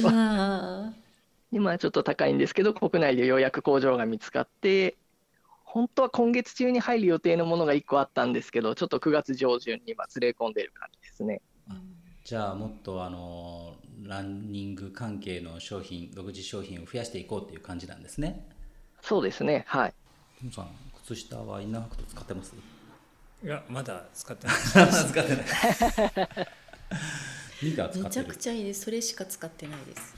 [1.51, 4.95] 今はちょっと高いんですけど、国内でようやく工場が見つかって、
[5.63, 11.41] 本当は今月中に入る予定のものが1個あったんですけど、ちょっと9月上旬に今連れ込んでる感じですね。
[12.27, 18.45] じゃあもっとあのランニング関係の商品独自商品を増やしていこうっていう感じなんですね。
[19.01, 19.63] そうですね。
[19.65, 19.93] はい。
[20.37, 20.67] トムさん
[21.05, 22.53] 靴下はインナーファクト使ってます？
[23.45, 24.57] いやまだ使ってない。
[24.59, 25.45] 使ってない。
[27.63, 28.81] めちゃくちゃいいです。
[28.81, 30.13] それしか使ってないです。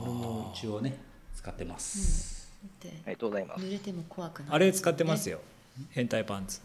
[0.00, 0.98] 俺も一応ね
[1.34, 2.50] 使ってます、
[2.82, 3.62] うん、ありがとうございます？
[3.62, 5.42] 濡れても怖くない、ね、あれ使ってますよ。
[5.90, 6.62] 変態パンツ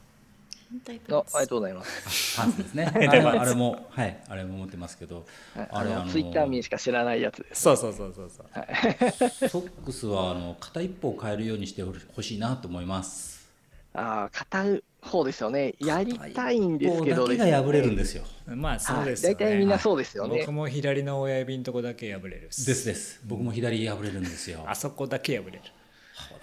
[0.88, 2.38] ありがとうございます。
[2.38, 2.86] パンツですね。
[2.96, 3.00] あ
[3.46, 5.26] れも、はい、あれも持ってますけど。
[5.56, 7.62] あれ、あの、ツイッター民しか知らないやつです。
[7.62, 8.48] そうそうそうそうそう。
[9.50, 13.50] ソックスは、あの、片一方変えるようにしてほしいなと思います。
[13.94, 14.66] ああ、片
[15.02, 15.74] 方ですよね。
[15.80, 18.24] やりたいんですけどだけが破れるんですよ。
[18.48, 20.40] まあ、そうです大体みんなそうですよね。
[20.40, 22.42] 僕も左の親指のとこだけ破れる。
[22.42, 23.22] ですです。
[23.26, 24.64] 僕も左破れるんですよ。
[24.66, 25.62] あそこだけ破れる。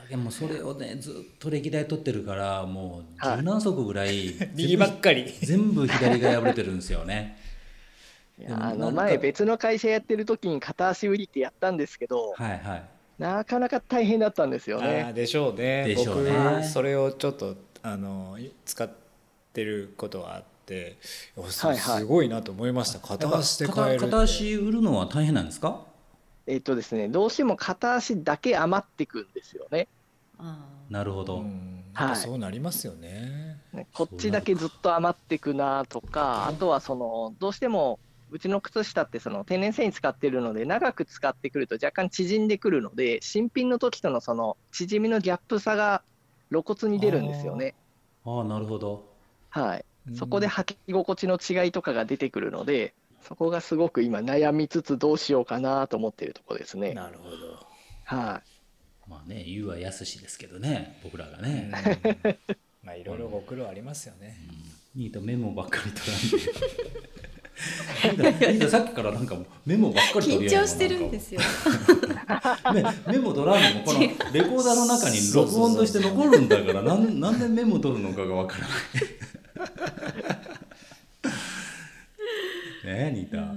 [0.09, 7.37] でもそれをねずっと歴代取ってるからもう十何足ぐらい、 右ばっかり全部左が破れてるんですよね。
[8.49, 12.85] あの前別の会社やってる時に片足売りってやったんですけど、はいはい、
[13.19, 15.13] なかなか大変だったんですよね。
[15.15, 15.85] でしょうね。
[15.85, 16.31] でしょうね。
[16.33, 18.89] 僕それをちょっとあの使っ
[19.53, 20.97] てることはあって、
[21.51, 23.01] すごいなと思いました。
[23.01, 25.85] 片足で買える片足売るのは大変なんですか？
[26.47, 29.87] えっとですね、どうしても片足だけ余ってくんですよね。
[30.89, 31.45] なるほど、
[31.93, 33.61] はい、そうなりますよね、
[33.93, 37.99] こっちだけずっと余ってくなとかあとはそのどうしても
[38.31, 46.03] うちの靴下ってその天然繊維使ってるので長く使ってくると若干縮んでくるので新品の時とのその縮みのギャップ差が
[46.51, 47.75] 露骨に出るんですよね。
[48.25, 49.13] ああなるほど。
[49.51, 49.85] はい。
[50.15, 56.95] そこで履き心地の違いとかが出てくるのでそこがすごく今悩みつつどうしようかなと思っているところですね。
[56.95, 57.37] なるほど。
[58.05, 58.49] はい、
[59.09, 61.71] まあね言うはやすしですけどね僕らがね、
[62.83, 64.37] まあいろいろご苦労ありますよね、
[64.95, 66.17] うん、ニートメモばっかり取ら
[68.13, 68.53] んで。
[68.53, 69.37] ニートさっきからなんか
[69.67, 71.41] メモばっかり取り緊張してるんですよ。
[72.73, 78.71] ね、メモ取らんでもこのレコーダーの中に録音として残るんだからなんなんでメモ取るのかがわからない。
[82.85, 83.55] ねえニータ、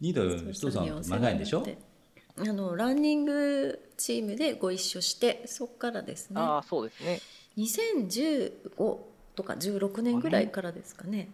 [0.00, 1.66] ニータ人さん長いんでしょ？
[2.48, 6.36] あのランニングチームでご一緒してそこからですね。
[6.40, 7.20] あそうですね。
[7.56, 8.98] 2015
[9.34, 11.30] とか16年ぐらいからですかね。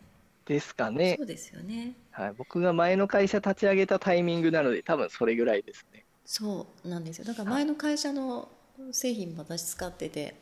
[0.47, 1.17] ですかね。
[1.17, 6.05] そうですよね、はい、僕が前の会社立ち上げたタイミングなので多分それぐらいですね。
[6.25, 7.25] そうなんですよ。
[7.25, 8.49] だから前の会社の
[8.93, 10.35] 製品も私使ってて。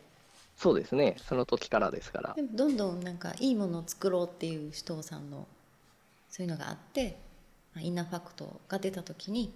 [0.57, 1.15] そうですね。
[1.19, 2.33] その時からですから。
[2.35, 5.47] でどんどんなんかいいものを作ろうっていう人さんの
[6.29, 7.17] そういうのがあって
[7.77, 9.53] インナーファクトが出た時に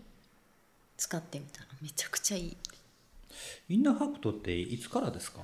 [0.99, 2.57] 使ってみたらめちゃくちゃいい。
[3.69, 5.39] インナーファクトっていつからですか？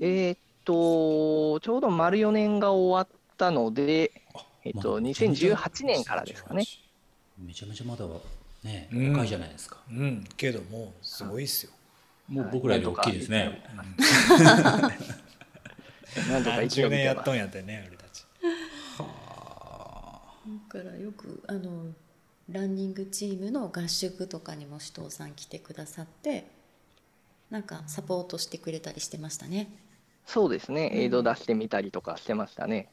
[0.00, 4.12] えー、っとちょうど丸4年が終わったので、
[4.64, 6.64] えっと、2018年からですかね。
[7.36, 8.06] めちゃめちゃまだ
[8.62, 9.78] ね、若いじゃないですか。
[9.90, 11.72] うん、けどもうすごいっすよ。
[12.28, 13.64] もう僕らより大きいですね。
[13.74, 13.82] な
[16.40, 18.24] んとか10年やっとんやってね、俺たち。
[18.98, 19.04] だ
[20.68, 21.86] からよくあの
[22.48, 26.50] ランニングチームの合宿とかにも首藤さん来てくださって
[27.50, 29.70] なんかサポートしてくれたりしてましたね。
[30.26, 32.90] そうですね、映像出してみたりとかしてましたね。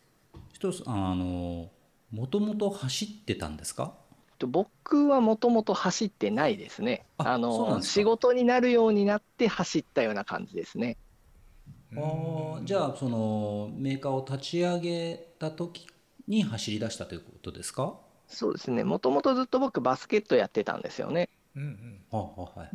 [0.60, 1.70] 首藤さんあの
[2.12, 3.94] もともと走ってたんですか？
[4.40, 7.06] 僕はもともと走ってないですね。
[7.18, 10.98] あの仕事になるようになって走ったような感じですね。
[11.98, 15.88] あじゃあそのメーカーを立ち上げた時
[16.28, 17.98] に走り出したということですか？
[18.28, 18.84] そうですね。
[18.84, 21.30] もともとずっと僕バスケットやってたんですよね。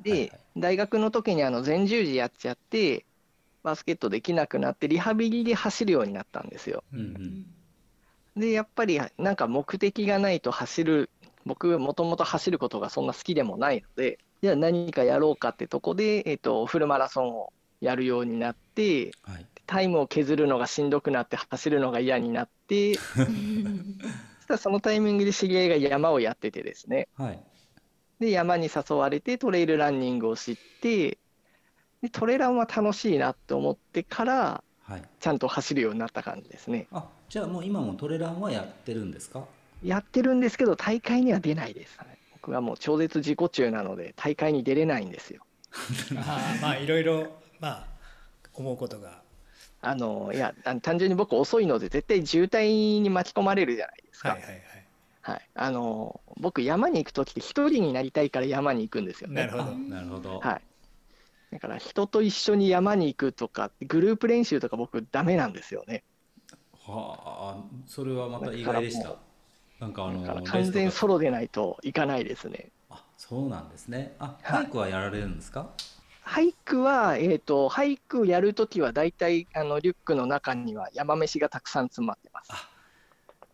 [0.02, 3.04] で、大学の時にあの前十字やっちゃって
[3.62, 6.82] バスケットできなくなってリハビリで走るようになったんですよ。
[6.92, 11.10] うんうん、でやっぱりなんか目的がないと走る
[11.44, 22.98] 僕もともと走ることがそんな好きでもないのでじゃあ何かやろうかってとこで、えーと、フルマラソンをやるようになって、はい、タイムを削るのがしんどくなって走るのが嫌になって
[24.50, 27.40] たらそのタイミングで知り合いが山をやっててですね、はい、
[28.18, 31.18] で山に誘われてトレイルランニングを知って
[32.02, 39.44] でトレランは楽しいなって思ってから、はい、ちゃんと走るようになった感じですねあじゃあもう今もトレランはやってるんですか？
[39.84, 41.96] やってるんですけど、大会には出ないです。
[42.32, 45.42] 僕はもう超絶自己中なので、大会に出れないんですよ。
[46.18, 47.28] あまあ、いろいろ、
[47.60, 47.86] まあ、
[48.52, 49.22] 思うことが。
[49.82, 54.30] あのいや単純に僕遅いので絶対渋滞に巻き込まれるじゃないですか。
[54.30, 54.60] はいはいはい。
[55.22, 59.46] はい、あの僕山に行く時って一人になりたいから山に行くんですよね。
[59.46, 59.64] なるほど。
[59.76, 60.40] なるほど。
[60.40, 60.62] はい。
[61.52, 66.04] だから人と一緒に山に行くとかグループ練習とか僕ダメなんですよね。
[66.86, 69.16] はあ、それはまた意外でした。
[69.80, 72.70] なんかあの完全ソロでないといかないですね。
[72.88, 74.14] あそうなんですね。
[74.18, 75.70] あ俳句はやられるんですか、
[76.24, 82.48] 俳句は、えーと、俳句やるときは大体あのリュックの中には山飯がたくさん詰まってます。
[82.50, 82.68] あ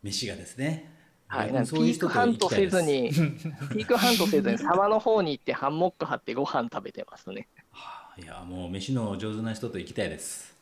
[0.03, 0.93] 飯がですね。
[1.29, 3.11] はい、なんピークハントせずに、
[3.73, 7.49] ピークハントせずに沢の方に行ってハンモック張ってご飯食べてますね。
[7.73, 10.57] はあ、いやもう飯の上手な人と行きたいです。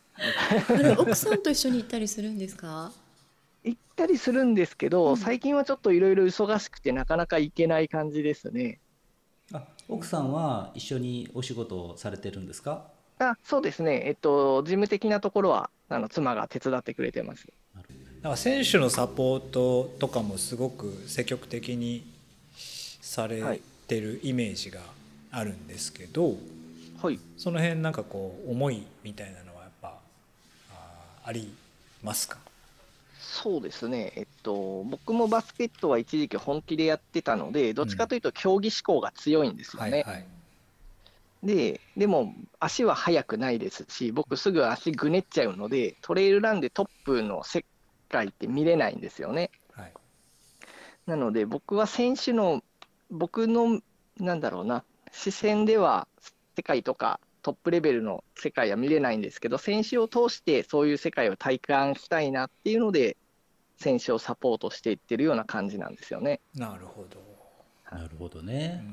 [0.96, 2.92] 奥さんと一緒に行ったりするんですか？
[3.64, 8.80] 行ったりするんですけど、うん、最近はちょっといろいろ忙しくてなかなか行けない感じですね。
[9.88, 12.84] あ奥さんは一緒にお仕事をされてるんですか？
[13.18, 17.46] あそうですね、えっと、事務的なところはあの妻が手伝ってくれてます。
[18.22, 22.04] なんか選手のサポートとかもすごく積極的に
[22.56, 24.80] されてるイメージが
[25.30, 26.36] あるんですけど、
[27.02, 29.98] はい、その辺なんかこう思いみたいなのはやっぱ
[30.72, 31.52] ああり
[32.02, 32.38] ますか？
[33.20, 39.88] そうですね、えっと、僕もバスケットは一時期本気でやってたので、どっちかというと競技志向が強いんですよね。
[39.88, 40.26] うんはいはい、
[41.42, 47.64] ででも、足は速くないですし、僕、すぐ足ぐねっちゃうので、トレイルランでトップの世
[48.08, 49.50] 界って見れないんですよね。
[49.72, 49.92] はい、
[51.06, 52.62] なので、僕は選手の、
[53.10, 53.80] 僕の、
[54.20, 56.06] なんだろうな、視線では
[56.56, 63.16] 世界とかトップレベルの世界は見れないんですけど、選手を通してそういう世界を体感したいなっていうので、
[63.76, 66.40] 選手をサポートしていってるような感じなんですよね。
[66.54, 67.20] なるほど。
[67.90, 68.84] なるほどね。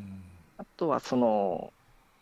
[0.58, 1.74] あとはその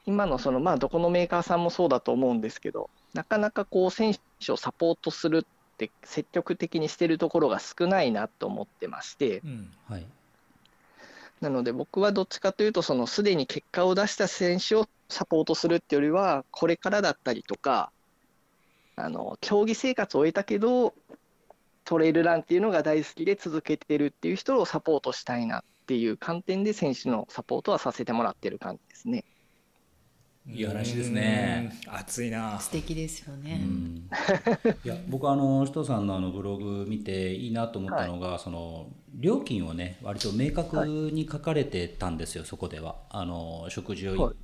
[0.05, 10.05] 今のそのまあどこのメーカーさんもそうだと思うんですけど、なかなかこう選手をサポートするって積極的にしてるところが少ないなと思ってまして、うん、はい。
[11.41, 17.91] なので僕はどっちかというとそのすでに結果を出した選手をサポートするっていうよりはこれからだったりとか
[18.95, 20.93] あの競技生活を終えたけど
[21.89, 29.25] トレイルランっていうのが大好きで続けてるっていう人をサポートしたいなっていう観点で選手のサポートはさせてもらってる感じですね。
[30.45, 31.73] いい話ですね。
[31.87, 32.59] 熱いな。
[32.59, 33.61] 素敵ですよね。
[34.85, 42.97] いや、僕あの首藤さんのあのブログ見ていいなと思ったのが、はい、その料金をね割と明確に書かれてたんですよ、はい、そこでは。
[43.09, 44.35] あの食事を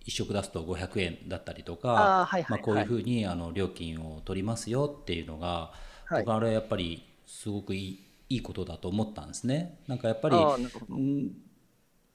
[0.00, 5.70] 一食出すと500円だったりとか、まあこういうふうにあの料金を取りますよっていうのが。
[6.06, 9.78] はい、僕あれやっぱりすごくいいいいことだと思ったんですね。
[9.86, 11.32] なんかやっぱり、うん、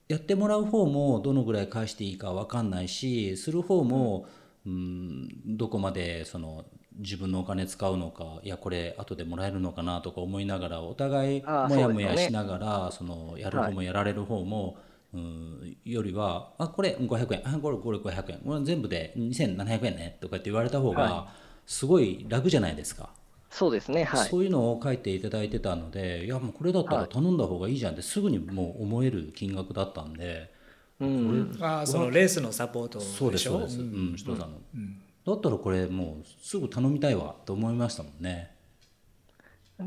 [0.07, 4.25] やってもらう方もどのぐらい返していいか分かんないしする方も、
[4.65, 6.65] うん、どこまでその
[6.97, 14.75] 自分のお金使うのかいやこれ後でもらえるのかなとか思いながらお互いもやもやしながらそ、ね,、のやる方もやられる方も、はい、
[15.13, 21.27] うんよりはあこれ500円あこれこれ500円これ全部で2700円ねとかって言われた方が
[21.65, 23.09] すごい楽じゃないですか。
[23.49, 30.51] そうですね、はい、そういうのを書いていただいてたのでいやもうこれだったら頼んだ方がいいじゃんってすぐにもう思える金額だったんで、
[30.99, 38.51] うん、あそのレースのサポートそうですそうです、うん、首藤さんの、うん、だったらこれもうすぐ頼みたいわと思いましたもんね。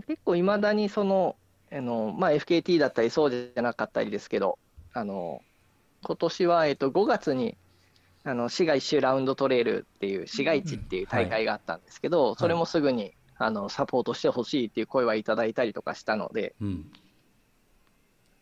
[0.07, 1.37] 結構いまだにその
[1.71, 4.59] あの、まあ、FKT だったりそうじゃなかったりですけど
[4.95, 5.43] あの
[6.03, 7.57] 今年は、えっと、5月に
[8.25, 16.93] あの市街一周ラウンドトレイルっていう市街地っていう大会があったんですけど、はい、それもすぐにあのサポートしてほしいっていう声はいただいたりとかしたので、うん、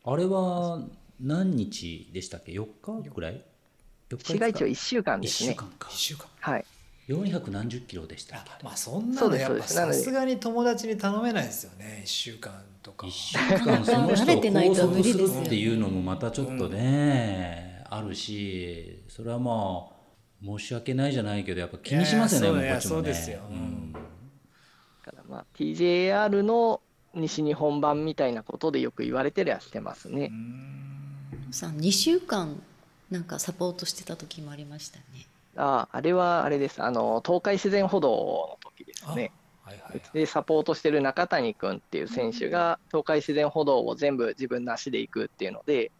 [0.04, 0.80] あれは
[1.20, 2.66] 何日でしたっけ？4
[3.02, 3.44] 日ぐらい？
[4.24, 5.50] 市街地は1週間ですね。
[5.50, 5.88] 1週間か。
[5.88, 6.64] 1週間はい。
[7.08, 8.64] 400何十キロでしたっけ？
[8.64, 12.02] まあそんなのやっぱさすがに友達に頼めないですよね。
[12.04, 13.06] 1週間とか。
[13.06, 20.00] 1週間 その人を拘束するっていうのもまたちょっとね、うん、あるしそれはまあ
[20.42, 22.96] 申し訳ないじゃないけどやっぱ気にしますよねこっちもね。
[22.96, 23.89] そうですよ、うん、
[25.30, 26.80] まあ TJR の
[27.14, 30.32] 西日本版みたいなことでよく言われてりゃしてますね。
[31.50, 32.60] さ2週間
[33.10, 35.04] なんかサポートしてた時もありましたね。
[35.56, 36.82] ああれはあれです。
[36.82, 39.32] あの東海自然歩道の時ですね。
[39.62, 45.92] はいはい、でサポートしてる中谷君っていう選手が東海自然歩道を全部自分の足で行くっていうので。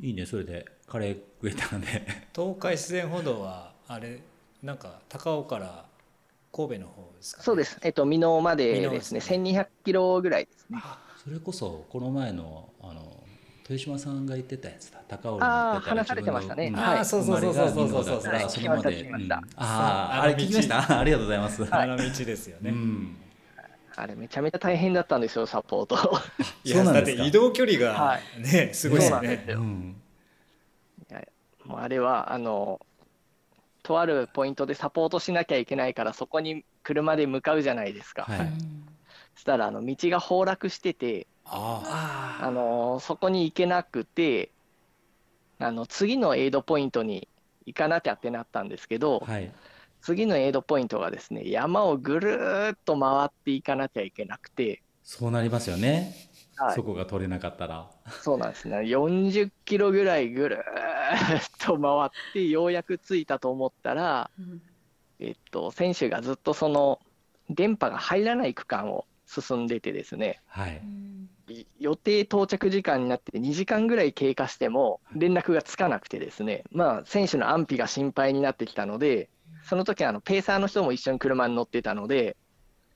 [0.00, 0.66] いいねそれで。
[0.86, 1.86] カレー食えたんで。
[2.34, 4.20] 東海自然歩道はあれ
[4.62, 5.84] なんか高尾から
[6.52, 10.82] 神戸の方ですか、ね、そうです、えっと、美濃までですね、1200キロぐらいですね。
[11.22, 13.22] それこそ、この前のあの
[13.68, 16.70] 豊島さんが言ってたやつだ、高尾ああ、話されてましたね。
[16.70, 19.10] はい、そうそうそうそうそうそうそう、そのまで、
[19.56, 21.00] ああ、あれ聞きました？
[21.00, 21.66] ありがとうございます。
[21.70, 22.72] あの道ですよね。
[23.94, 25.96] あれめちゃめちゃ大変だったんですよ、サポート。
[26.64, 29.44] いや、だって移動距離がね、すごいですね。
[31.66, 32.80] もうあれはあの
[33.88, 38.24] とあるポイントでサポートしなきゃいけないからそこに車で向かうじゃないですか。
[38.24, 38.52] はい、
[39.34, 44.50] そしたらあの道が崩落しててああのそこに行けなくて
[45.58, 47.28] あの次のエイドポイントに
[47.64, 49.50] 行かなきゃってなったんですけど、はい、
[50.02, 56.27] 次のエイドポイントがですね山をぐるっと回っていかなきゃいけなくてそうなりますよね、
[56.58, 57.90] はい、そこが取れなかったら。
[58.22, 58.78] そうなんですね。
[58.78, 60.64] 40キロぐらいぐる
[61.58, 64.60] と回ってようやく着いたと思ったら、うん、
[65.20, 67.00] えっと、選手がずっとその
[67.50, 70.80] 電波が入らない区間を進んでてですね、はい、
[71.78, 79.28] 予定到着時間になって2時間ぐらい経過しても連絡がつかなくてですね、まあ、選手の安否が心配になってきたので
[79.64, 82.36] その時あのペーサーの人も一緒に車に乗ってたので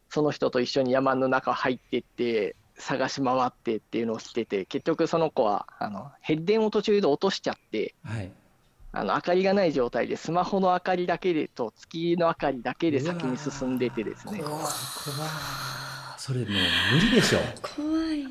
[0.08, 8.30] その人と一緒に山の中入っていって探し回ってっていうのをしてて結局その子はあのヘッデンを途中で落としちゃって、はい、
[8.92, 14.42] あの明かりがない状態でスマホの明かりだけでと月の明かりだけで先に進んでてですね。
[16.18, 16.48] それもう
[16.94, 17.38] 無理でしょ。
[17.62, 18.28] 怖い。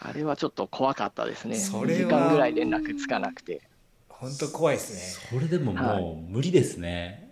[0.00, 1.56] あれはちょっと怖かったですね。
[1.56, 3.62] 2時間ぐらい連絡つかなくて。
[4.08, 5.38] 本当怖いですね。
[5.38, 7.23] それでももう無理ですね、はい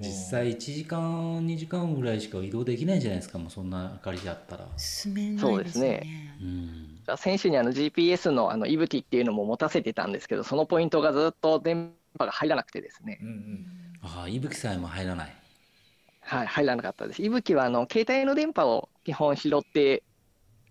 [0.00, 3.38] 実際1時間2時間ぐらいしか移動できないじゃないですか。
[3.38, 4.66] もうそんな明かりだったら。
[4.76, 5.54] 進めないですね。
[5.54, 6.44] そうですね、う
[7.12, 13.66] ん、選手にあの GPS のあの息吹っていうのも持たせてたんですけどそのポイントがずっと電波が入らなくてですね、うんうん、
[14.02, 15.34] ああ息吹さえも入らない。
[16.20, 17.22] はい入らなかったです。
[17.22, 20.04] 息吹はあの携帯の電波を基本拾って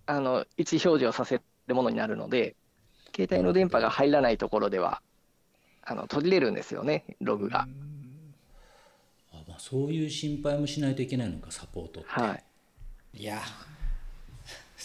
[0.05, 2.55] あの位置表示をさせるものになるので
[3.15, 5.01] 携帯の電波が入らないところでは
[5.83, 7.67] あの途切れるんですよねログが。
[7.67, 7.96] うん
[9.59, 12.39] そういう心配もしないといけないのかサポートって、は
[13.13, 13.41] い、いや。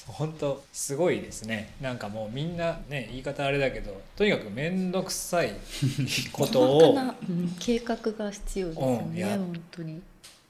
[0.06, 1.74] 本当すごいですね。
[1.80, 5.52] なんかもうみんなね言い方あれだけどとにかく面倒くさい
[6.32, 6.96] ことを
[7.60, 10.00] 計画が必要ですよね、うん、や本当に。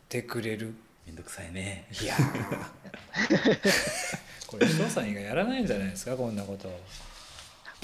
[0.08, 0.72] てくれる。
[1.06, 1.88] 面倒くさいね。
[2.00, 2.14] いや
[4.46, 6.70] これ翔さん以外やらないんじゃないですかこんなこと。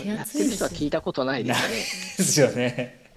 [0.05, 1.69] やってる人は聞いたことないですね
[2.19, 3.08] ですよね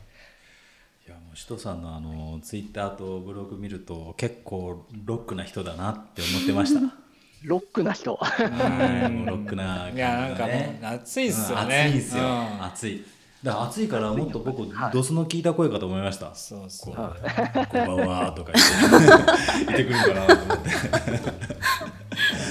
[1.33, 6.81] 首藤さんのあのツイッターとブログ見ると結構ロックな人だなって思ってました。
[7.43, 8.15] ロックな人。
[8.17, 12.23] はいもうロックな感じ、ね、いやなんかもう暑いっすよね、暑いんすよ、
[12.63, 13.05] 暑い
[13.43, 16.33] だから暑いからもっと僕、ドスの聞いた声かと思いました。
[16.35, 16.95] そうそう。
[16.95, 20.69] こんばんはとか言って 言ってくるかなと思って。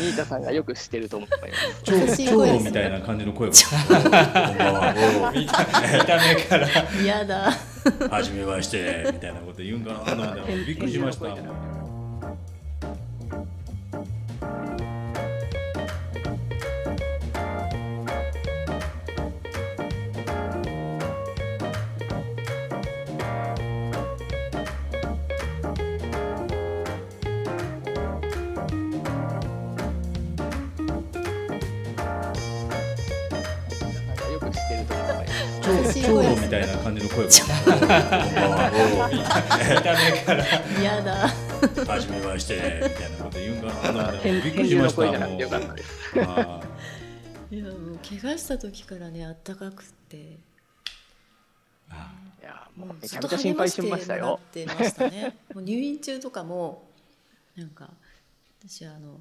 [0.00, 1.36] 新田さんがよく知ってると思いま
[2.14, 2.24] す。
[2.24, 3.54] 超超みたいな感じの声が。
[3.88, 5.32] こんばんは。
[5.32, 5.62] 見た
[6.18, 6.66] 目から。
[7.00, 7.52] 嫌だ。
[8.10, 11.26] はじめましてみたいなこと言うんかなと思ってびっくりしました。
[35.70, 37.30] 長野みたいな感じの声が
[41.02, 41.28] だ
[41.86, 43.56] 初めましてみたいなこと言う。
[43.56, 45.38] んかなびっくりしましたもう。
[47.54, 47.98] いやもう。
[48.08, 50.38] 怪我した時からねあったかくてい
[52.42, 52.96] やもう。
[53.00, 55.64] めちゃめちゃ心配しましたよってましたねもう。
[55.64, 56.88] 入院中とかも
[57.56, 57.90] なんか
[58.66, 59.20] 私あの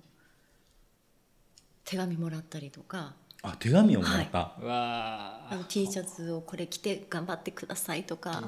[1.83, 8.43] 手紙もらったりとかあ手紙をもらった、はい、わあの T シャツをこれ着て頑張ってくださいとか。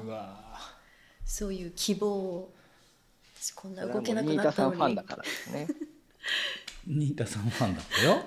[1.24, 2.52] そういう希望を
[3.40, 4.76] 私こんな動けなくなったのに。
[4.76, 5.68] ニータさんファンだからですね。
[6.86, 8.24] ニータさんファンだったよ。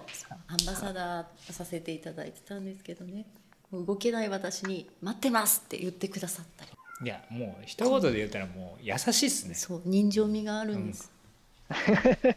[0.48, 3.26] アンバサダーさせていただいてたんですけどね。
[3.72, 6.72] もう動けない私に「待ってます」って言ってくださったり。
[7.04, 9.56] いやもう一言で言ったらもう優しいっすね。
[9.56, 11.12] そう人情味があるんです、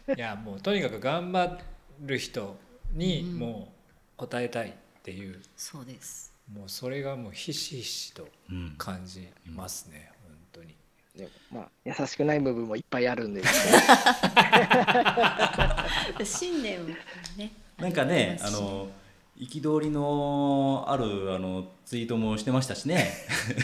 [0.07, 1.57] うん、いやもうとにかく頑張
[2.01, 2.57] る人
[2.91, 3.71] にも
[4.19, 6.33] う応えたいっていう、うん、そうです。
[6.53, 8.27] もうそれがもうひしひしと
[8.77, 10.75] 感じますね、うん、本当に。
[11.15, 13.47] でまあ優しくない部分もいっぱいあるんで、 ね、
[16.23, 16.87] 信念
[17.37, 18.89] ねなんかねあの
[19.39, 23.09] 憤りのあるあのツイートもしてましたしね。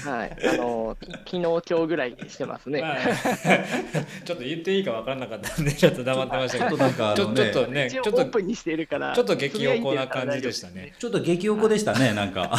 [0.05, 2.81] はい、あの昨日今日ぐらいしてますね。
[4.23, 10.93] ちょっと言っていいか分からなかったんでちょっと黙ってましたけど、ちょっとなんか、ね、ちょっとね、ちょっとオープンにしているから、ちょっと激おこな感じでしたね。
[10.97, 12.57] ちょっと激おこでしたね、なんか。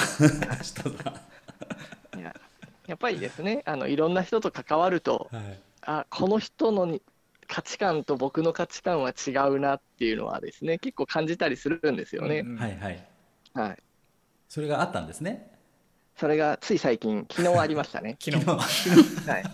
[2.17, 2.35] いや
[2.87, 6.99] やっぱりですね、あのいろんな人と関わると、はい、あこの人の
[7.47, 12.41] 価値観と僕の価値観は違うなっていうのはですね結構感じたりするんですよね。
[12.41, 13.09] うんうん、はいはい。
[13.55, 13.83] はい。
[14.49, 15.53] それがあったんですね。
[16.17, 18.17] それがつい最近昨日ありましたね。
[18.23, 18.45] 昨日。
[18.49, 18.57] は
[19.39, 19.45] い。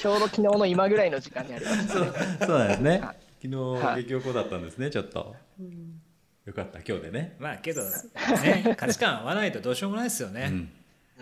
[0.00, 2.06] ちょうど昨日の今ぐらいの時間にありました、ね、
[2.40, 2.90] そうそうなんですね。
[2.90, 3.00] はい、
[3.42, 5.34] 昨日激おこだったんですねちょっと。
[5.58, 6.00] うん
[6.46, 10.50] よかった今日でねまあけどね価値観合わないとどうしようもないですよね、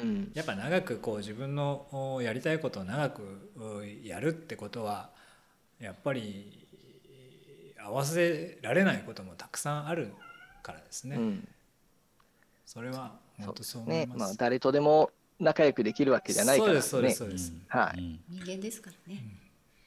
[0.01, 3.53] うん、やっぱ長くこう自分のやりたいことを長く
[4.05, 5.11] やるってことは
[5.81, 6.67] やっぱり
[7.79, 10.13] 合わせられないこともたくさんある
[10.63, 11.17] からですね。
[11.17, 11.49] うん、
[12.67, 14.19] それは本当そう思います。
[14.19, 16.81] ね、まあ誰とでも仲良くできるわけじゃないからね。
[16.83, 18.21] そうですそうです、はい。
[18.29, 19.23] 人間ですからね。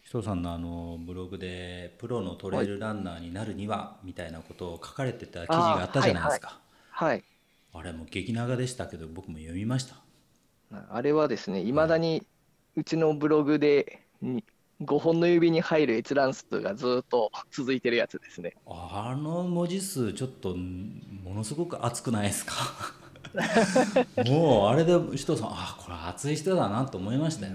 [0.04, 6.60] 人さんのあのブログでプロのトレイルランナーになるにはみたいなことを書かれてた記事があったじゃないですか。
[6.90, 7.24] はい、はい、
[7.74, 9.96] あれも激長でしたけど僕も読みました。
[10.90, 12.26] あれはですね、いまだに
[12.76, 14.02] うちのブログで
[14.84, 18.56] 5本の指に入る閲覧数がずっと続いてるやつですね。
[18.66, 22.54] あの文字数ちょっとものすごく熱くないですか？
[24.28, 27.54] もうあれで人さんあこれ熱い人だなと思いましたよ、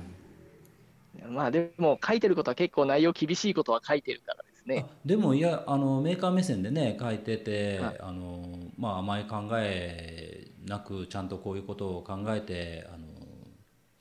[1.29, 4.87] まあでも書いてることは結構内容厳しいことは書いてるからですね。
[5.05, 8.43] でもいやあのメーカー目線でね書いてて、はい、あの
[8.79, 12.99] まあ甘い考えなくちゃんとこういうことを考えてあの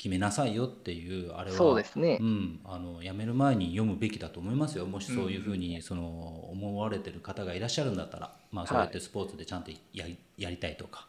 [0.06, 4.86] 決めなさいよっていうあれはそうですね、うん、あのやめる前に読むべきだと思いますよ。
[4.86, 11.08] もしそういうふうにその思われてる方がいらっしゃるんだったら、まあ、そうやってスポーツでちゃんとやりやりたいとか。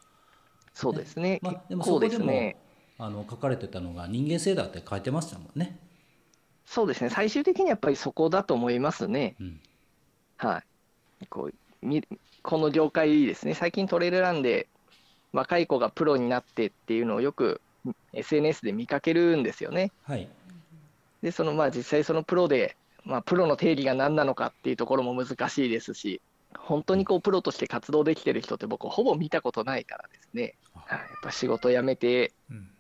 [0.73, 2.57] そうですね、まあ、でもそこでも、ね、
[2.99, 5.79] あの書かれてたのが人間性だって書いてましたもんね。
[6.65, 7.11] そうですね。
[7.11, 9.37] 最終的にやっぱりそこだと思いますね。
[9.39, 9.61] うん、
[10.39, 10.63] は
[11.21, 11.27] い。
[11.27, 12.03] こうみ
[12.43, 13.53] この業界ですね。
[13.53, 14.69] 最近トレイルランで
[15.33, 17.61] 若い子がプロになってっていうのをよく
[18.13, 19.93] SNS で見かけるんですよね。
[20.05, 20.29] はい、
[21.23, 26.21] でそのまあ実際そのプロで、まあ、プロの定義が何なのかっていうところも難しいですし
[26.59, 32.33] 本当にこうプロとして活動できてる人って僕ほぼ見たことないからですね、はい、やっぱ仕事辞めて、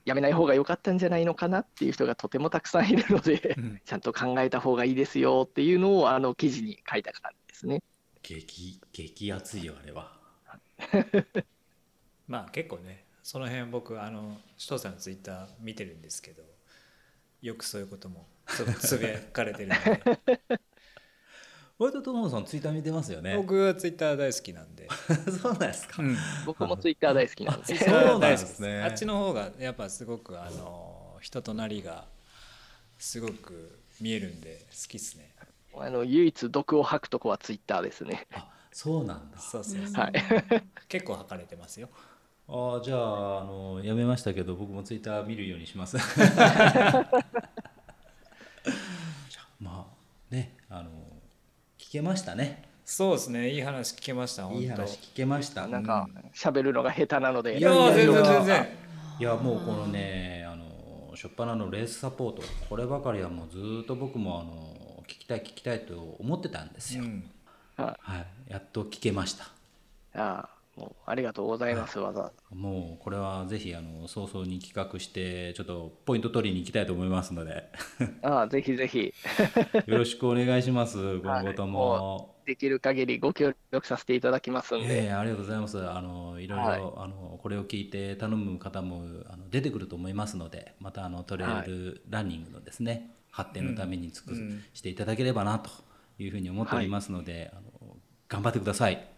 [0.05, 7.83] 辞めない方が良かったんじゃないのかなっていう人がとてもたくさんいるので、うん、ちゃんと考えた方がいいですよっていうのをあの記事に書いた感じですね。
[8.23, 10.13] 激激アツいよあれは。
[12.27, 16.45] まあ結構ねその辺僕あの首藤さんのツイッター見てるんですけど
[17.43, 18.25] よくそういうことも
[18.79, 20.61] つぶやかれてるので。
[21.77, 23.37] 割と友野さんツイッター見てますよね。
[23.37, 24.89] 僕はツイッター大好きなんで。
[25.43, 26.17] そうなんですか、うん、
[26.47, 27.77] 僕もツイッター大好きなんで。
[27.77, 28.83] そうなんですね。
[28.85, 32.07] あっちの方がやっぱすごくあの人となりが
[32.97, 35.35] すごく見えるんで好きですね。
[35.75, 38.29] あの唯一毒を吐くとこはツイッターですね。
[38.35, 39.41] あそうなんだ。
[39.41, 39.81] そうそう。
[39.95, 40.13] はい、
[40.87, 41.91] 結構吐かれてますよ
[42.49, 45.97] あじゃああのやめましたけど僕もツイッター見るようにします。
[49.61, 50.91] まあねあの
[51.79, 52.63] 聞けましたね。
[52.85, 55.67] そうですねいい話聞けましたいい話聞けました。
[55.67, 57.59] なんか喋るのが下手なので。
[57.59, 58.69] いや全然全然。
[59.19, 60.65] いやもうこのねあの
[61.13, 67.25] 初っ端のレースサポートこればかりはもうずっと僕もあの聞きたい聞きたいと思ってたんですよ、うん、
[67.77, 67.97] は
[68.49, 69.47] い、やっと聞けました。
[70.15, 77.71] ああもうありがとうございます、わざもうこれはぜひあの早々に企画してちょっとポイント取りに行きたいと思いますので。
[78.23, 79.13] ああぜひぜひ。
[79.87, 85.91] よろしくお願いします今後とも、できる限りご協力させていただきますんで、えー、ありがとうございます。
[85.91, 94.35] あのいろいろ、はい、あのこれを聞いて頼む方もあの出てくると思いますのでまたあのトレイルランニングのですね、はい、発展のために尽く
[94.75, 95.71] していただければなと
[96.19, 97.55] いうふうに思っておりますので、はい、あ
[97.85, 97.97] の
[98.29, 99.16] 頑張ってください。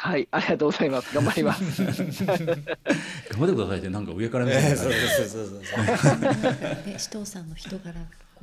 [0.00, 1.12] はい、ありがとうございます。
[1.12, 1.82] 頑張ります。
[1.82, 4.76] 頑張ってくださいって、なんか上から見て、ね。
[4.76, 5.58] そうそうそうそう。
[6.86, 7.94] ね、首藤さんの人柄。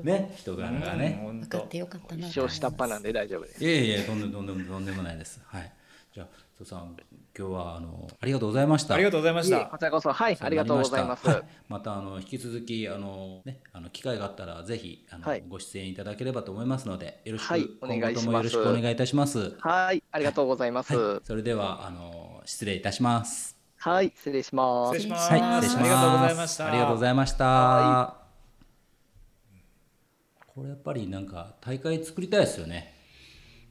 [0.04, 1.18] ね、人柄がね。
[1.24, 2.28] 分かってよかったな。
[2.28, 3.64] 一生下っ端なんで大丈夫です。
[3.64, 5.40] いえいえ、とんでもとんでもとんでもないです。
[5.46, 5.72] はい。
[6.14, 6.28] じゃあ、
[6.58, 6.98] 戸さん、
[7.38, 8.96] 今日はあのありがとうございました。
[8.96, 9.66] ありがとうございました。
[9.66, 11.28] こちらこそ、はい、ありがとうございます。
[11.28, 18.36] はい、またあの引き続きあのねあの機会があったらぜひあの、はい、ご出演いただければと思いますのでよろしく、はい、お願いします。
[18.36, 19.58] よろしくお願いいたします。
[19.60, 21.22] はい、ありがとうございます。
[21.26, 23.58] それではあの失礼いたします。
[23.80, 24.98] はい、失礼します。
[24.98, 25.32] 失礼します。
[25.32, 25.84] はい、失礼します。
[25.84, 26.68] ありがとうございました。
[26.68, 28.16] ありがとうございました。
[30.56, 32.96] これやっぱりなんか大会作りたいですよね。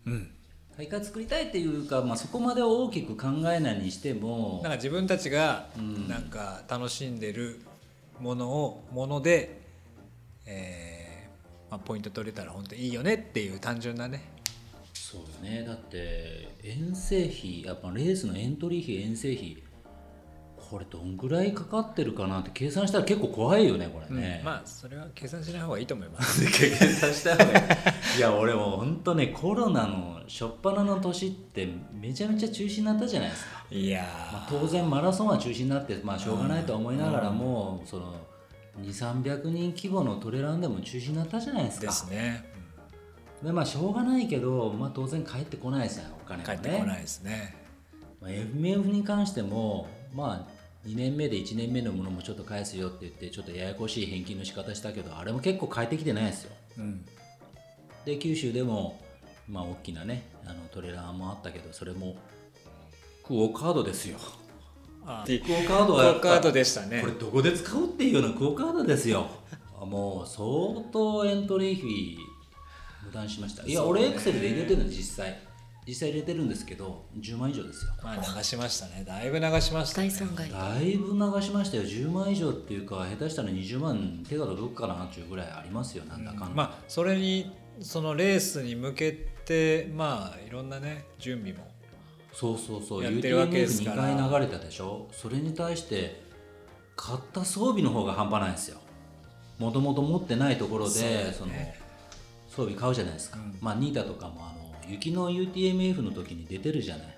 [0.05, 0.34] うん。
[0.77, 5.67] 大会作りたいっていうか、まあ、そこまで大きく考えないにしてもなんか自分たちが
[6.09, 7.61] なんか楽しんでる
[8.21, 9.61] ものをもので、
[10.47, 14.23] えーまあ、ポイント取れたら本当いいよねっていう単純なね。
[14.93, 15.65] そうね。
[15.65, 19.63] だって遠征費やっぱレースのエントリー費遠征費
[20.75, 26.45] これどんぐらいかかってるかなって計算したら結構怖いよねこれね、うん、まあそれは計算しない方がいいと思います。
[26.51, 27.63] 計算した方がい
[28.17, 28.19] い。
[28.19, 33.51] いや俺も本当ねコロナの初っ端の年ってめちゃめちゃ中止になったじゃないですか。
[33.71, 34.03] いや、
[34.33, 38.13] まあ、当然マラソンは中止になってまあしょうがないと思いながらも、うん、その
[38.83, 41.87] 2300人規模のトレランでも中止になったじゃないですか。
[41.87, 42.45] ですね、
[43.45, 46.59] でまあしょうがないけど、まあ、当然帰ってこないですよお金もね。
[46.61, 47.55] 帰ってこないですね、
[48.21, 50.54] まあ、FMF に関してもまあ
[50.87, 57.05] 2年目で1年目のものもちょっと返すよって言ってちょっとややこしい返金の仕方したけどあれも結構返ってきてないですよ、うん、
[58.05, 59.01] で九州でも
[59.49, 62.17] まあ大きなねあのトレーラーもあったけどそれも
[63.25, 64.19] クオカードですよ。
[65.07, 67.01] あクオカードはクオカードでしたね。
[67.01, 69.27] これどこで使うっていうようなクオカードですよ。
[69.81, 70.47] もう相
[70.93, 72.19] 当エントリー費
[73.03, 73.65] 無駄にしました。
[73.65, 75.39] いや、俺エクセルで入れてるの実際
[75.87, 77.93] 実際入れてるんですけど10万以上ですよ。
[78.03, 79.05] まあ流しましたね。
[79.07, 81.83] だいぶ流しました、ね、大損害だいぶ流しましたよ。
[81.83, 91.75] 10万以上っていうか下手したら20万手が届くかなっていうぐらいありますよなんだかんだ、うん、まあそれにそのレースに向けてまあいろんなね準備も
[92.33, 93.03] そうそうそう。
[93.03, 95.07] UTMF2 回流れたでしょ。
[95.13, 96.23] それに対して
[96.97, 98.79] 買った装備の方が半端ないですよ。
[99.59, 101.77] もともと持ってないところでそ、ね,、
[102.49, 107.15] の装備買うじゃないですか、うん、まあニータとかもあの雪の UTMF の時に出てるじゃない。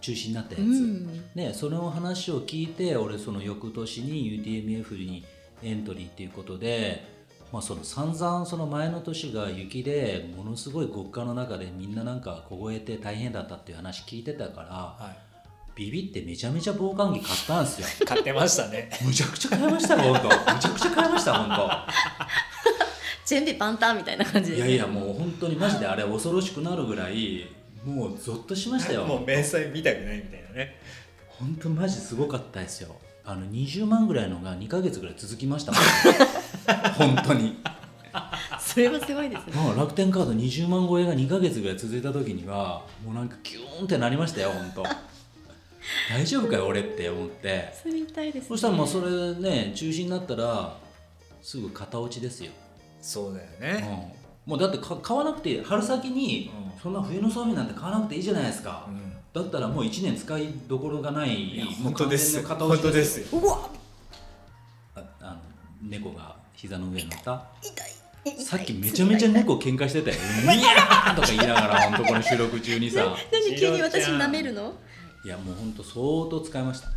[0.00, 5.24] 中止になったやつ、うん、ね、その話を聞いて俺その翌年に UTMF に
[5.62, 7.04] エントリーっていうことで、
[7.52, 15.18] まあ、その散々その前の年が雪でものすごい極寒の中でみんななんか凍えて大変だったっていう話聞いてたから、はい、
[15.74, 17.86] ビビってめちゃめちゃ防寒着買ったんですよ。
[18.06, 18.90] 買ってましたね。
[19.04, 20.54] むちゃくちゃ買いましたよ本当。
[20.54, 21.70] むちゃくちゃ買いました本当
[23.30, 27.46] 準備万端みたいな感じで、いやいやもう本当にマジであれ恐ろしくなるぐらい
[27.84, 29.04] もうゾッとしましたよ。
[29.04, 30.80] もう明細見たくないみたいなね。
[31.28, 32.96] 本当マジすごかったですよ。
[33.24, 35.80] あの20万ぐらいのが2か月ぐらい続きましたもん
[37.14, 37.56] 本当に。
[38.58, 44.82] それはすごいですね、まあ、楽天カード20万超えが2か月ぐらい続いた時にはもうなんかキューンってなりましたよ本当。
[46.10, 47.72] 大丈夫かよ俺って思って。
[47.80, 50.76] それ痛いです、ね、そしたらもうそれね中止になったら
[51.40, 52.50] すぐ型落ちですよ
[53.00, 54.14] そうだよね、
[54.46, 56.50] うん、もうだって買わなくて春先に
[56.82, 63.40] そんな冬の装備なんて買わなくていいじゃないですか、うん、だったらもう1年使いどころがないもう完全な片落ちですよ。
[63.40, 63.70] うわ
[64.96, 65.40] ああの
[65.82, 67.44] 猫が膝の上に乗った。
[68.44, 70.16] さっきめちゃめちゃ猫喧嘩してたよ
[70.54, 73.16] 「ニヤー!」とか言いながら本当この収録中にさ。
[73.32, 74.74] 何急に私舐めるの？
[75.24, 75.96] いやもう本当相
[76.30, 76.88] 当使いました。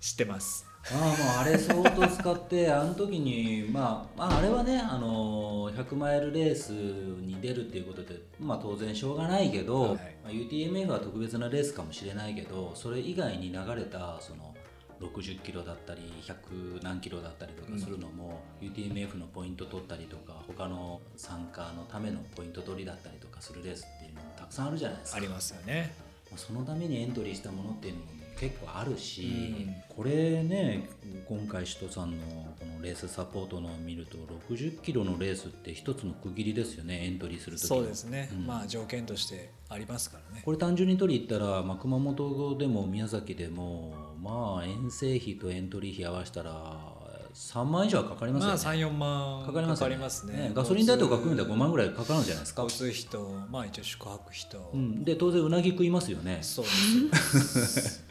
[0.00, 9.90] 知ってますああもうあれ相当使ってあの時に、まあ、まああれはねあの100マイルレースに出るっていうことで、まあ、当然しょうがないけど、はい、
[10.24, 14.54] まあ、UTMF は特別なレースかもしれないけどそれ以外に流れたその
[15.00, 25.18] 60キロだったり100何キロだったりとかするのも、うん、UTMF のポイント取ったりとか他の参加のためのポイント取りだったりとかするレースっていうのもたくさんあるじゃないですか。
[25.18, 25.94] ありますよね。
[26.36, 30.88] そのためにエントリーしたものっていうのも結構あるし、これね
[31.28, 32.16] 今回首都さんの
[32.58, 34.16] このレースサポートのを見ると
[34.48, 46.98] 60キロのレースって一つの区切りですよねエントリーする時そうですね、うん、まあ条件としてありますからねこれ単純に取りいったら、まあ、熊本でも宮崎でもまあ遠征費とエントリー費合わせたら
[47.34, 48.64] 3万以上はかかりますよね。
[48.64, 50.50] まあ、3、4万かかります、ね,、りますね。
[50.52, 52.62] ガソリン代とか含めたら5万ぐらいかかるんじゃないですか。
[52.64, 54.70] 交通費と、まあ一応宿泊費と。
[54.74, 56.38] うん、で、当然うなぎ食いますよね。
[56.42, 58.04] そうです。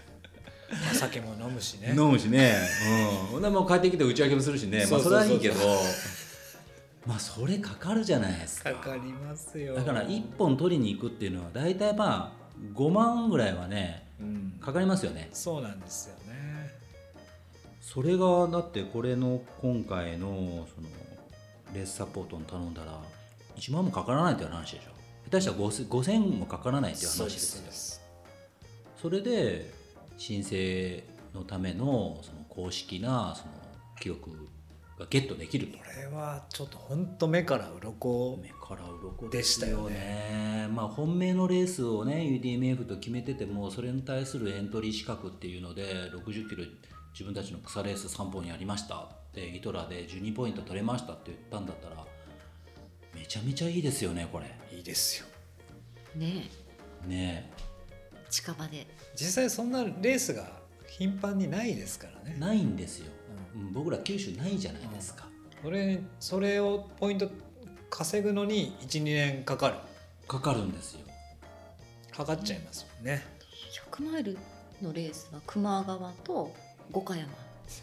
[0.92, 1.90] お酒も飲むしね。
[1.90, 2.56] 飲むしね。
[3.34, 3.42] うん。
[3.42, 4.86] でも帰ってきて打ち上げもするしね。
[4.90, 5.56] まあそれはいいけど。
[7.06, 8.72] まあそれかかるじゃないですか。
[8.74, 9.76] かかりますよ。
[9.76, 15.30] だから1本取りに行くっていうのは大体まあ5万ぐらいはね、うん、かかりますよね。
[15.34, 16.20] そうなんですよ
[17.92, 20.88] それがだってこれの今回のその
[21.74, 23.00] レースサポートに頼んだら
[23.58, 24.92] 1万もかからないという話でしょ
[25.26, 28.04] 下手したら5000もかからないという話ですよ
[29.02, 29.72] それで
[30.20, 31.02] 申請
[31.34, 33.54] のためのその公式なその
[34.00, 34.32] 記録
[35.00, 35.78] がゲットできると。
[35.78, 40.68] これはちょっと本当目から鱗目から鱗でしたよね。
[40.74, 46.66] まあ本命のレースをね UDMF と決めててもそれに対するエントリー資格っていうので60キロ
[47.14, 48.96] 自分たちの草レース3本やりました。
[48.96, 52.06] ってイトラで12ポイント取れましたって言ったんだったら
[53.16, 54.46] めちゃめちゃいいですよねこれ。
[54.76, 55.28] いいですよ。
[56.16, 56.50] ね
[57.06, 57.08] え。
[57.08, 57.69] ねえ
[58.30, 58.88] 近場で。
[59.16, 62.38] 実際そんなレースが頻繁にないですからね。
[62.40, 63.08] ないんですよ、
[63.56, 65.28] うん、僕ら九州ないじゃないですか、
[65.64, 67.30] うん、それそれをポイント
[67.90, 69.76] 稼ぐのに12年かかる。
[70.28, 71.02] かかるんですよ。
[72.12, 73.24] かかっちゃいますもんね。
[73.92, 74.38] 100マイル
[74.82, 76.54] のレースは球磨川と
[76.92, 77.30] 五箇山。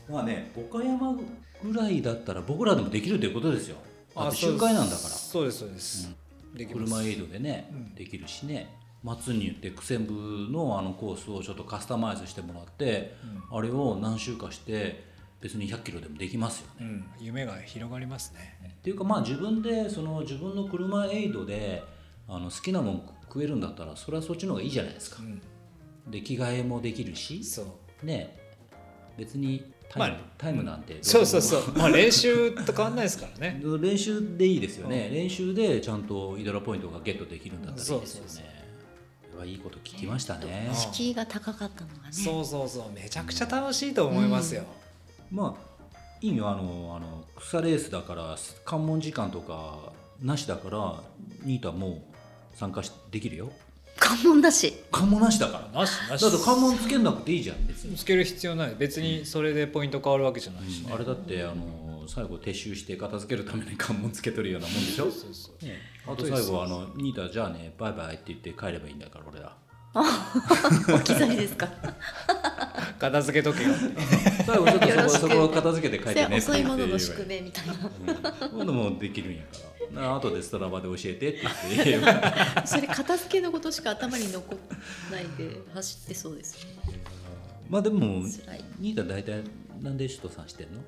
[0.08, 1.16] まあね五箇山
[1.62, 3.76] ぐらいだったら僕らでもできるということですよ。
[4.14, 5.08] あって周回なんだから。
[5.08, 6.08] そうですそうです、
[6.56, 8.68] うん、車エイドでね、うん、できるしね
[9.06, 13.14] 松に言って苦戦部のあのコースをちょっとカスタマイズしてもらって、
[13.52, 15.04] うん、あれを何周かして
[15.40, 18.58] 別に100キロでもできますよね、夢が広がりますね。
[18.68, 21.84] っていうかまあ自分でその自分の車エイドで
[22.26, 25.18] あの好きなもん食えるんだったらそれはそっちの方がいいじゃないですか、
[26.08, 27.40] で着替えもできるし
[28.02, 28.36] ね。
[29.16, 33.62] 別にタイムまあ、タイムなんてそうそうそう、 まあ、練習と変わんないですからね。
[33.80, 38.55] 練習でいいですよね、うん、練習でちゃんとイドラポイントがゲットできるんだったらいいですよね
[39.36, 39.54] はい。
[39.54, 39.58] い。
[39.58, 42.12] こと聞きましたね敷居が高かったのがね。
[42.12, 42.92] そうそうそう。
[42.92, 44.64] めちゃくちゃ楽しいと思いますよ、
[45.32, 45.66] うん、まあ
[46.20, 50.94] いいよあのあの草レースだから関門時間とかなしだから
[51.44, 52.02] ニータも
[52.54, 53.52] 参加しできるよ。
[53.98, 54.74] 関門なし？
[54.90, 55.80] 関門なしだから。
[55.80, 56.22] なしなし。
[56.22, 57.66] だって関門つけなくていいじゃん。
[57.66, 57.96] 別に。
[57.96, 58.74] つける必要ない。
[58.78, 60.88] 別にそれでポイント変わるわけじゃないし、ね。
[60.88, 61.54] うん、あれだってあの
[62.08, 65.10] 最後撤収して片付けるために関門つけとるようなもんでしょ？
[65.10, 69.56] そうそうね、あと最後あの「ニータじゃあねバイバイ」って言って帰ればいいんだから俺ら。
[69.96, 71.68] 置き去りですか？
[72.98, 73.70] 片付けとけよ
[74.44, 76.36] 最後ちょっとそこそこを片付けて帰ってね。
[76.36, 77.74] 遅いものの宿命みたいな、
[78.52, 79.48] うん、もできるんやか
[79.94, 80.16] ら。
[80.16, 81.40] 後でストラバで教えてって
[81.84, 82.06] 言って。
[82.66, 84.54] それ片付けのことしか頭に残
[85.10, 87.00] らないで走ってそうですね。
[87.70, 88.22] まあでも
[88.78, 89.42] ニータ大体
[89.80, 90.80] なんで首藤さんしてんの？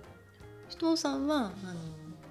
[0.71, 1.51] 首藤さんはあの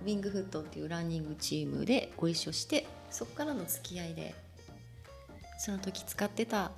[0.03, 4.35] ウィングフットっていうランニングチームでご一緒してそこからの付き合いで
[5.59, 6.69] その時使ってたあ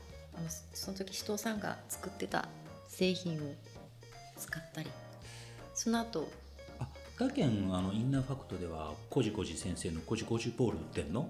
[0.42, 2.48] のその時首藤さんが作ってた
[2.88, 3.54] 製品を
[4.38, 4.90] 使ったり。
[5.76, 6.30] その後
[6.80, 6.88] あ
[7.18, 11.30] 他県あのインナーファクトではコジコジ先生のコジコジボール売ってんの？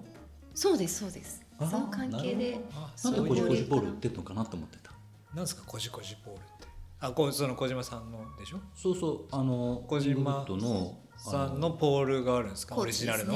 [0.54, 1.40] そうですそうです。
[1.58, 2.58] その関係で
[3.04, 4.90] なんでコジコジボール売ってんのかなと思ってた？
[5.34, 6.59] なんですかコジコジボールって
[7.02, 8.58] あこその小島さんのでしょ？
[8.74, 12.76] そうそうあの小島のさんのポールがあるんですか？
[12.76, 13.34] オリジナルの？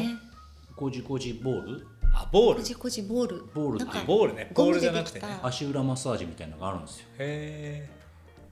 [0.76, 1.86] コジコジボール？
[2.12, 2.56] あボール。
[2.58, 3.44] こじこじボール。
[3.54, 4.50] ボールってボールね。
[4.54, 5.26] ボールじゃなくてね。
[5.42, 7.06] 足裏マッサージみたいなのがあるんですよ。
[7.18, 7.88] へ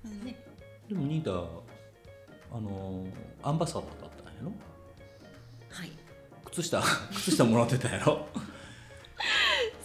[0.04, 0.36] え、ね、
[0.88, 0.94] で。
[0.94, 1.30] もニータ
[2.56, 3.06] あの
[3.42, 4.52] アンバサダーだったんやろ？
[5.70, 5.92] はい。
[6.46, 6.82] 靴下
[7.14, 8.26] 靴下もらってたやろ？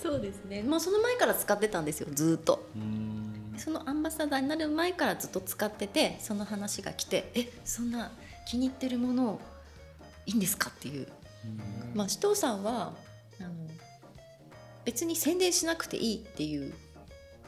[0.01, 0.63] そうですね。
[0.63, 2.65] もうその前から使ってたんですよずっと
[3.58, 8.12] そのアンバサダーになる前からずっと使っててその話が来てえそんな
[8.47, 9.41] 気に入ってるものを
[10.26, 11.08] いいんですかっていう。
[11.93, 12.93] まあ首藤さんは
[13.39, 13.49] あの
[14.86, 16.74] 別に宣伝しなくていいっていう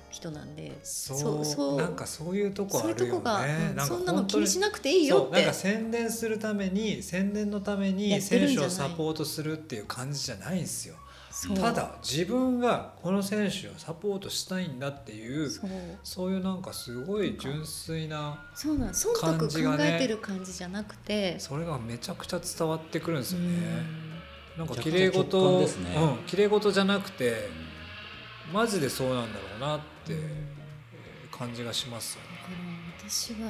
[0.09, 2.99] 人なんでそうそうなんかそういうとこあるよね。
[2.99, 5.37] そういうとこが、うん、そんなの気にしなくていいよって。
[5.37, 10.95] なんか宣伝するために宣伝のために選手をサポートするっていう感じじゃないんですよ
[11.55, 15.49] ただ自分がこの選手をサポートしたいんだっていう
[16.03, 16.31] そう。
[16.31, 24.09] いうなんかすごい純粋な感じがね考えてる感じじゃなくてそれがめちゃくちゃ伝わってくるんですよね。
[24.57, 27.47] なんか綺麗事、ね、うん、綺麗事じゃなくて
[28.51, 30.15] マジでそうなんだろうなって
[31.31, 32.29] 感じがしますよね。
[33.07, 33.49] 私は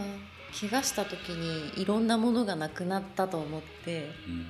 [0.52, 4.48] 怪我した時にいろんなものがなくなったと思って、うん、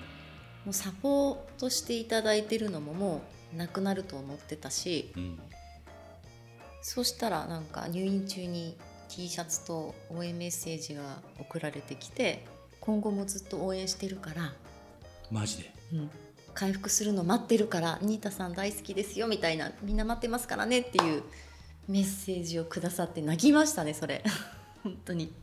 [0.69, 3.21] もうサポートしていただいてるのもも
[3.55, 5.39] うなくなると思ってたし、うん、
[6.83, 11.01] そうしたらなんか入院中に T シャツと応援メッセージが
[11.39, 12.45] 送られてきて
[12.81, 14.53] 今後もずっと応援してるから
[15.31, 16.11] マジで、うん、
[16.53, 21.23] 回復するの待ってるからニータさん大好きですよみたいなみんな待ってますからねっていう
[21.87, 24.23] メッセージをくださって泣きましたねそれ。
[24.83, 25.33] 本当に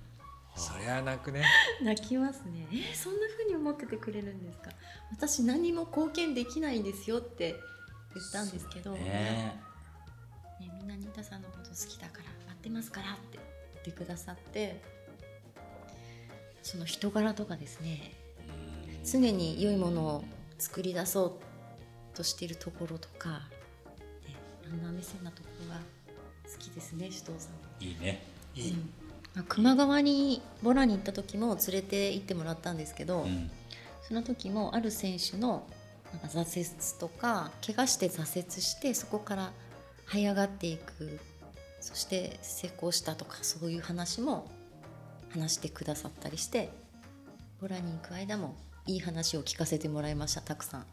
[0.56, 1.44] そりゃ泣くね。
[1.82, 2.66] 泣きますね。
[2.72, 4.70] えそんな風に思っててくれるんですか？
[5.12, 7.54] 私何も貢献できないんですよって
[8.14, 13.38] 言ったんですけど、ね、ね、みんなニータさんのこと好きだから待ってますからって
[13.74, 14.82] 言ってくださって。
[16.62, 18.12] その人柄とかですね。
[19.04, 20.24] 常に良いものを
[20.58, 24.34] 作り出そうとしているところとか、ね、
[24.68, 25.80] ランナー目線なところが
[26.52, 27.50] 好きですね首藤さ
[27.80, 27.84] ん。
[27.84, 28.24] いいね。
[28.56, 28.90] いい、うん、
[29.42, 33.50] 球磨川にボラに行った時も連れて行ってもらったんですけど、うん、
[34.06, 35.66] その時もある選手の
[36.12, 39.52] なんか挫折とか怪我して挫折してそこから
[40.08, 41.20] 這い上がっていく。
[41.86, 44.50] そして成功したとかそういう話も
[45.30, 46.68] 話してくださったりして
[47.60, 48.56] ボラに行く間も
[48.86, 50.86] いい話を聞かせてもらいましたたくさん。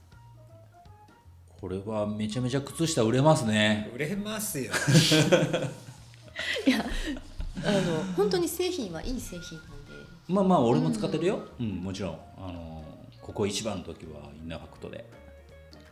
[1.60, 3.90] これはめちゃめちゃ靴下売れますね。
[3.96, 4.72] 売れますよ。
[6.68, 6.86] いや
[7.66, 9.74] あの本当に製品はいい製品なんで。
[10.28, 12.20] まあまあ俺も使ってるよ、うん、うん、もちろん。
[12.38, 12.84] あの
[13.22, 15.10] ここ一番の時はインナーファクトで。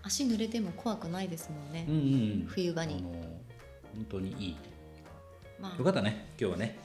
[0.03, 2.05] 足濡れても怖くないですもんね、うんうんう
[2.43, 2.95] ん、冬場に。
[2.95, 3.11] あの
[3.93, 4.57] 本当にいい、
[5.59, 6.79] まあ、よかったね今日はね。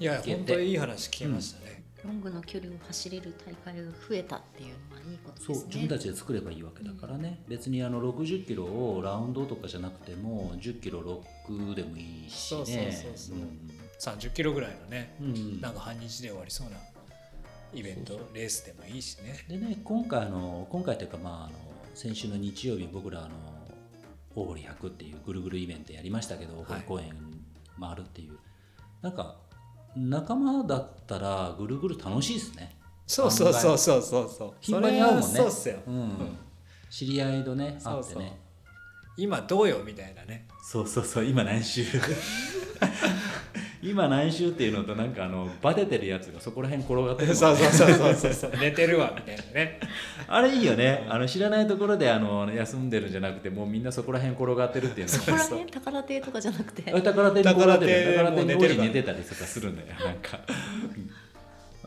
[0.00, 5.54] いや本当にいい話聞きましたね、ロングの距離を走れる大会が増えたっていうのはいいことですね。
[5.54, 12.62] そう自分たちで作ればいいわけだからね、うん、別にあの60キロをラウンドとかじゃなくても10キロロックでもいいしね。
[12.62, 13.70] そうそうそうそう、うん、
[14.00, 16.76] 30キロぐらいのね、うん、なんか半日で終わりそうな
[17.72, 19.44] イベントレースでもいいしね。
[19.48, 21.54] でね今回の今回というかまああの
[21.94, 23.30] 先週の日曜日僕らあの
[24.34, 27.14] 大堀100っていうぐるぐるイベントやりましたけど大堀公園
[27.80, 28.40] 回るっていう、はい、
[29.02, 29.36] なんか
[29.96, 32.76] 仲間だったらぐるぐる楽しいですね。
[33.06, 34.54] そうそうそうそうそうそう。
[34.60, 35.26] 頻繁に会うもんね。
[35.26, 36.36] そうっすよ、うん、
[36.90, 38.38] 知り合いとね会ってね。
[39.16, 40.48] 今どうよみたいなね。
[40.62, 41.24] そうそうそう。
[41.24, 41.84] 今何週？
[43.84, 48.52] 今何週っていうのとなんかあのバテてるやつがそこら辺転がってる、 そうそうそうそうそう。
[48.58, 49.78] 寝てるわみたいなね。
[50.26, 51.06] あれいいよね。
[51.08, 56.82] あの知らないところであの休んでるんじゃなくてもうみんなそこら辺転がってるっていうのそこら辺宝亭とかじゃなくて。
[56.82, 59.88] 宝亭に転がってる宝亭に王子寝てたりとかするんだよ。
[60.02, 60.40] なんか。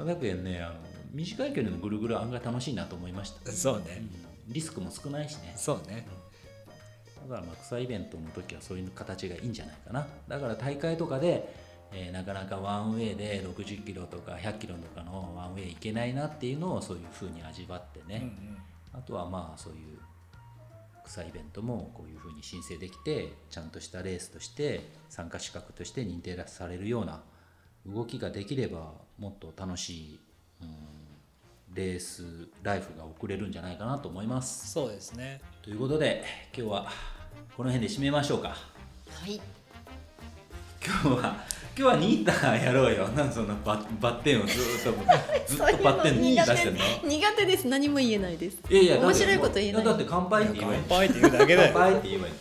[0.05, 0.75] だけどねあの
[1.13, 4.03] 短い距離のぐるぐる案外楽しいなと思いました、そうね、
[4.47, 5.53] うん、リスクも少ないしね。
[5.55, 6.05] そうね、
[7.27, 10.07] だからまあ草イベントの時はそういう形がいいんじゃないかな。
[10.27, 18.57] だから大会とかでえー、なかなかワンウェイで60キロとか100キロとかのワンウェイ行けないなっていうのをそういうふうに味わってね、うんうん、
[18.93, 19.97] あとはまあそういう
[21.07, 27.21] 草イベントもこういうふうに申請できてちゃんとしたレースとして参加資格として認定されるような
[27.85, 30.19] 動きができればもっと楽しい、
[30.61, 30.69] うん、
[31.73, 34.71] レースライフが送れるんじゃないかなと思います。
[34.71, 36.23] そうですねということで
[36.55, 36.87] 今日は
[37.55, 38.49] この辺で締めましょうか。
[38.49, 38.55] は
[39.27, 39.56] い
[40.87, 41.35] 今日は
[41.77, 43.07] 今日はニータやろうよ。
[43.09, 44.91] なんそんなババッテンを ずっと
[45.45, 46.79] ずっとバッテン出してんの？
[47.03, 47.67] 苦手です。
[47.67, 48.57] 何も言えないです。
[48.69, 49.83] いやいや面白いこと言えない。
[49.85, 51.71] だって乾杯って言えばいい乾杯って言うだけだよ。
[51.73, 52.33] 乾杯って言えばいい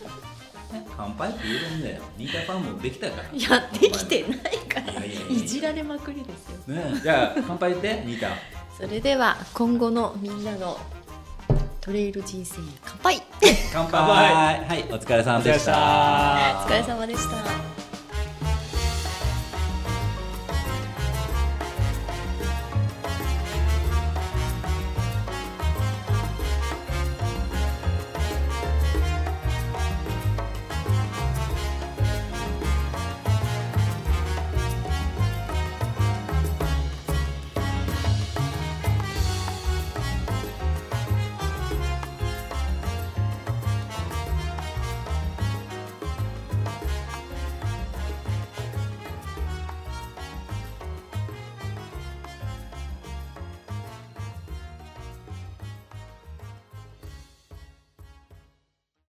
[0.97, 2.02] 乾杯って言えるんだよ。
[2.16, 3.28] ニータファンもできたから。
[3.31, 5.05] いやできてないから。
[5.05, 8.28] いじられまくりですよ、ね、じゃあ乾杯ってニータ。
[8.77, 10.78] それでは今後のみんなの
[11.81, 13.23] トレイル人生乾杯。
[13.73, 14.01] 乾杯。
[14.01, 16.64] はいお疲れ様でした。
[16.64, 17.85] お疲れ様でした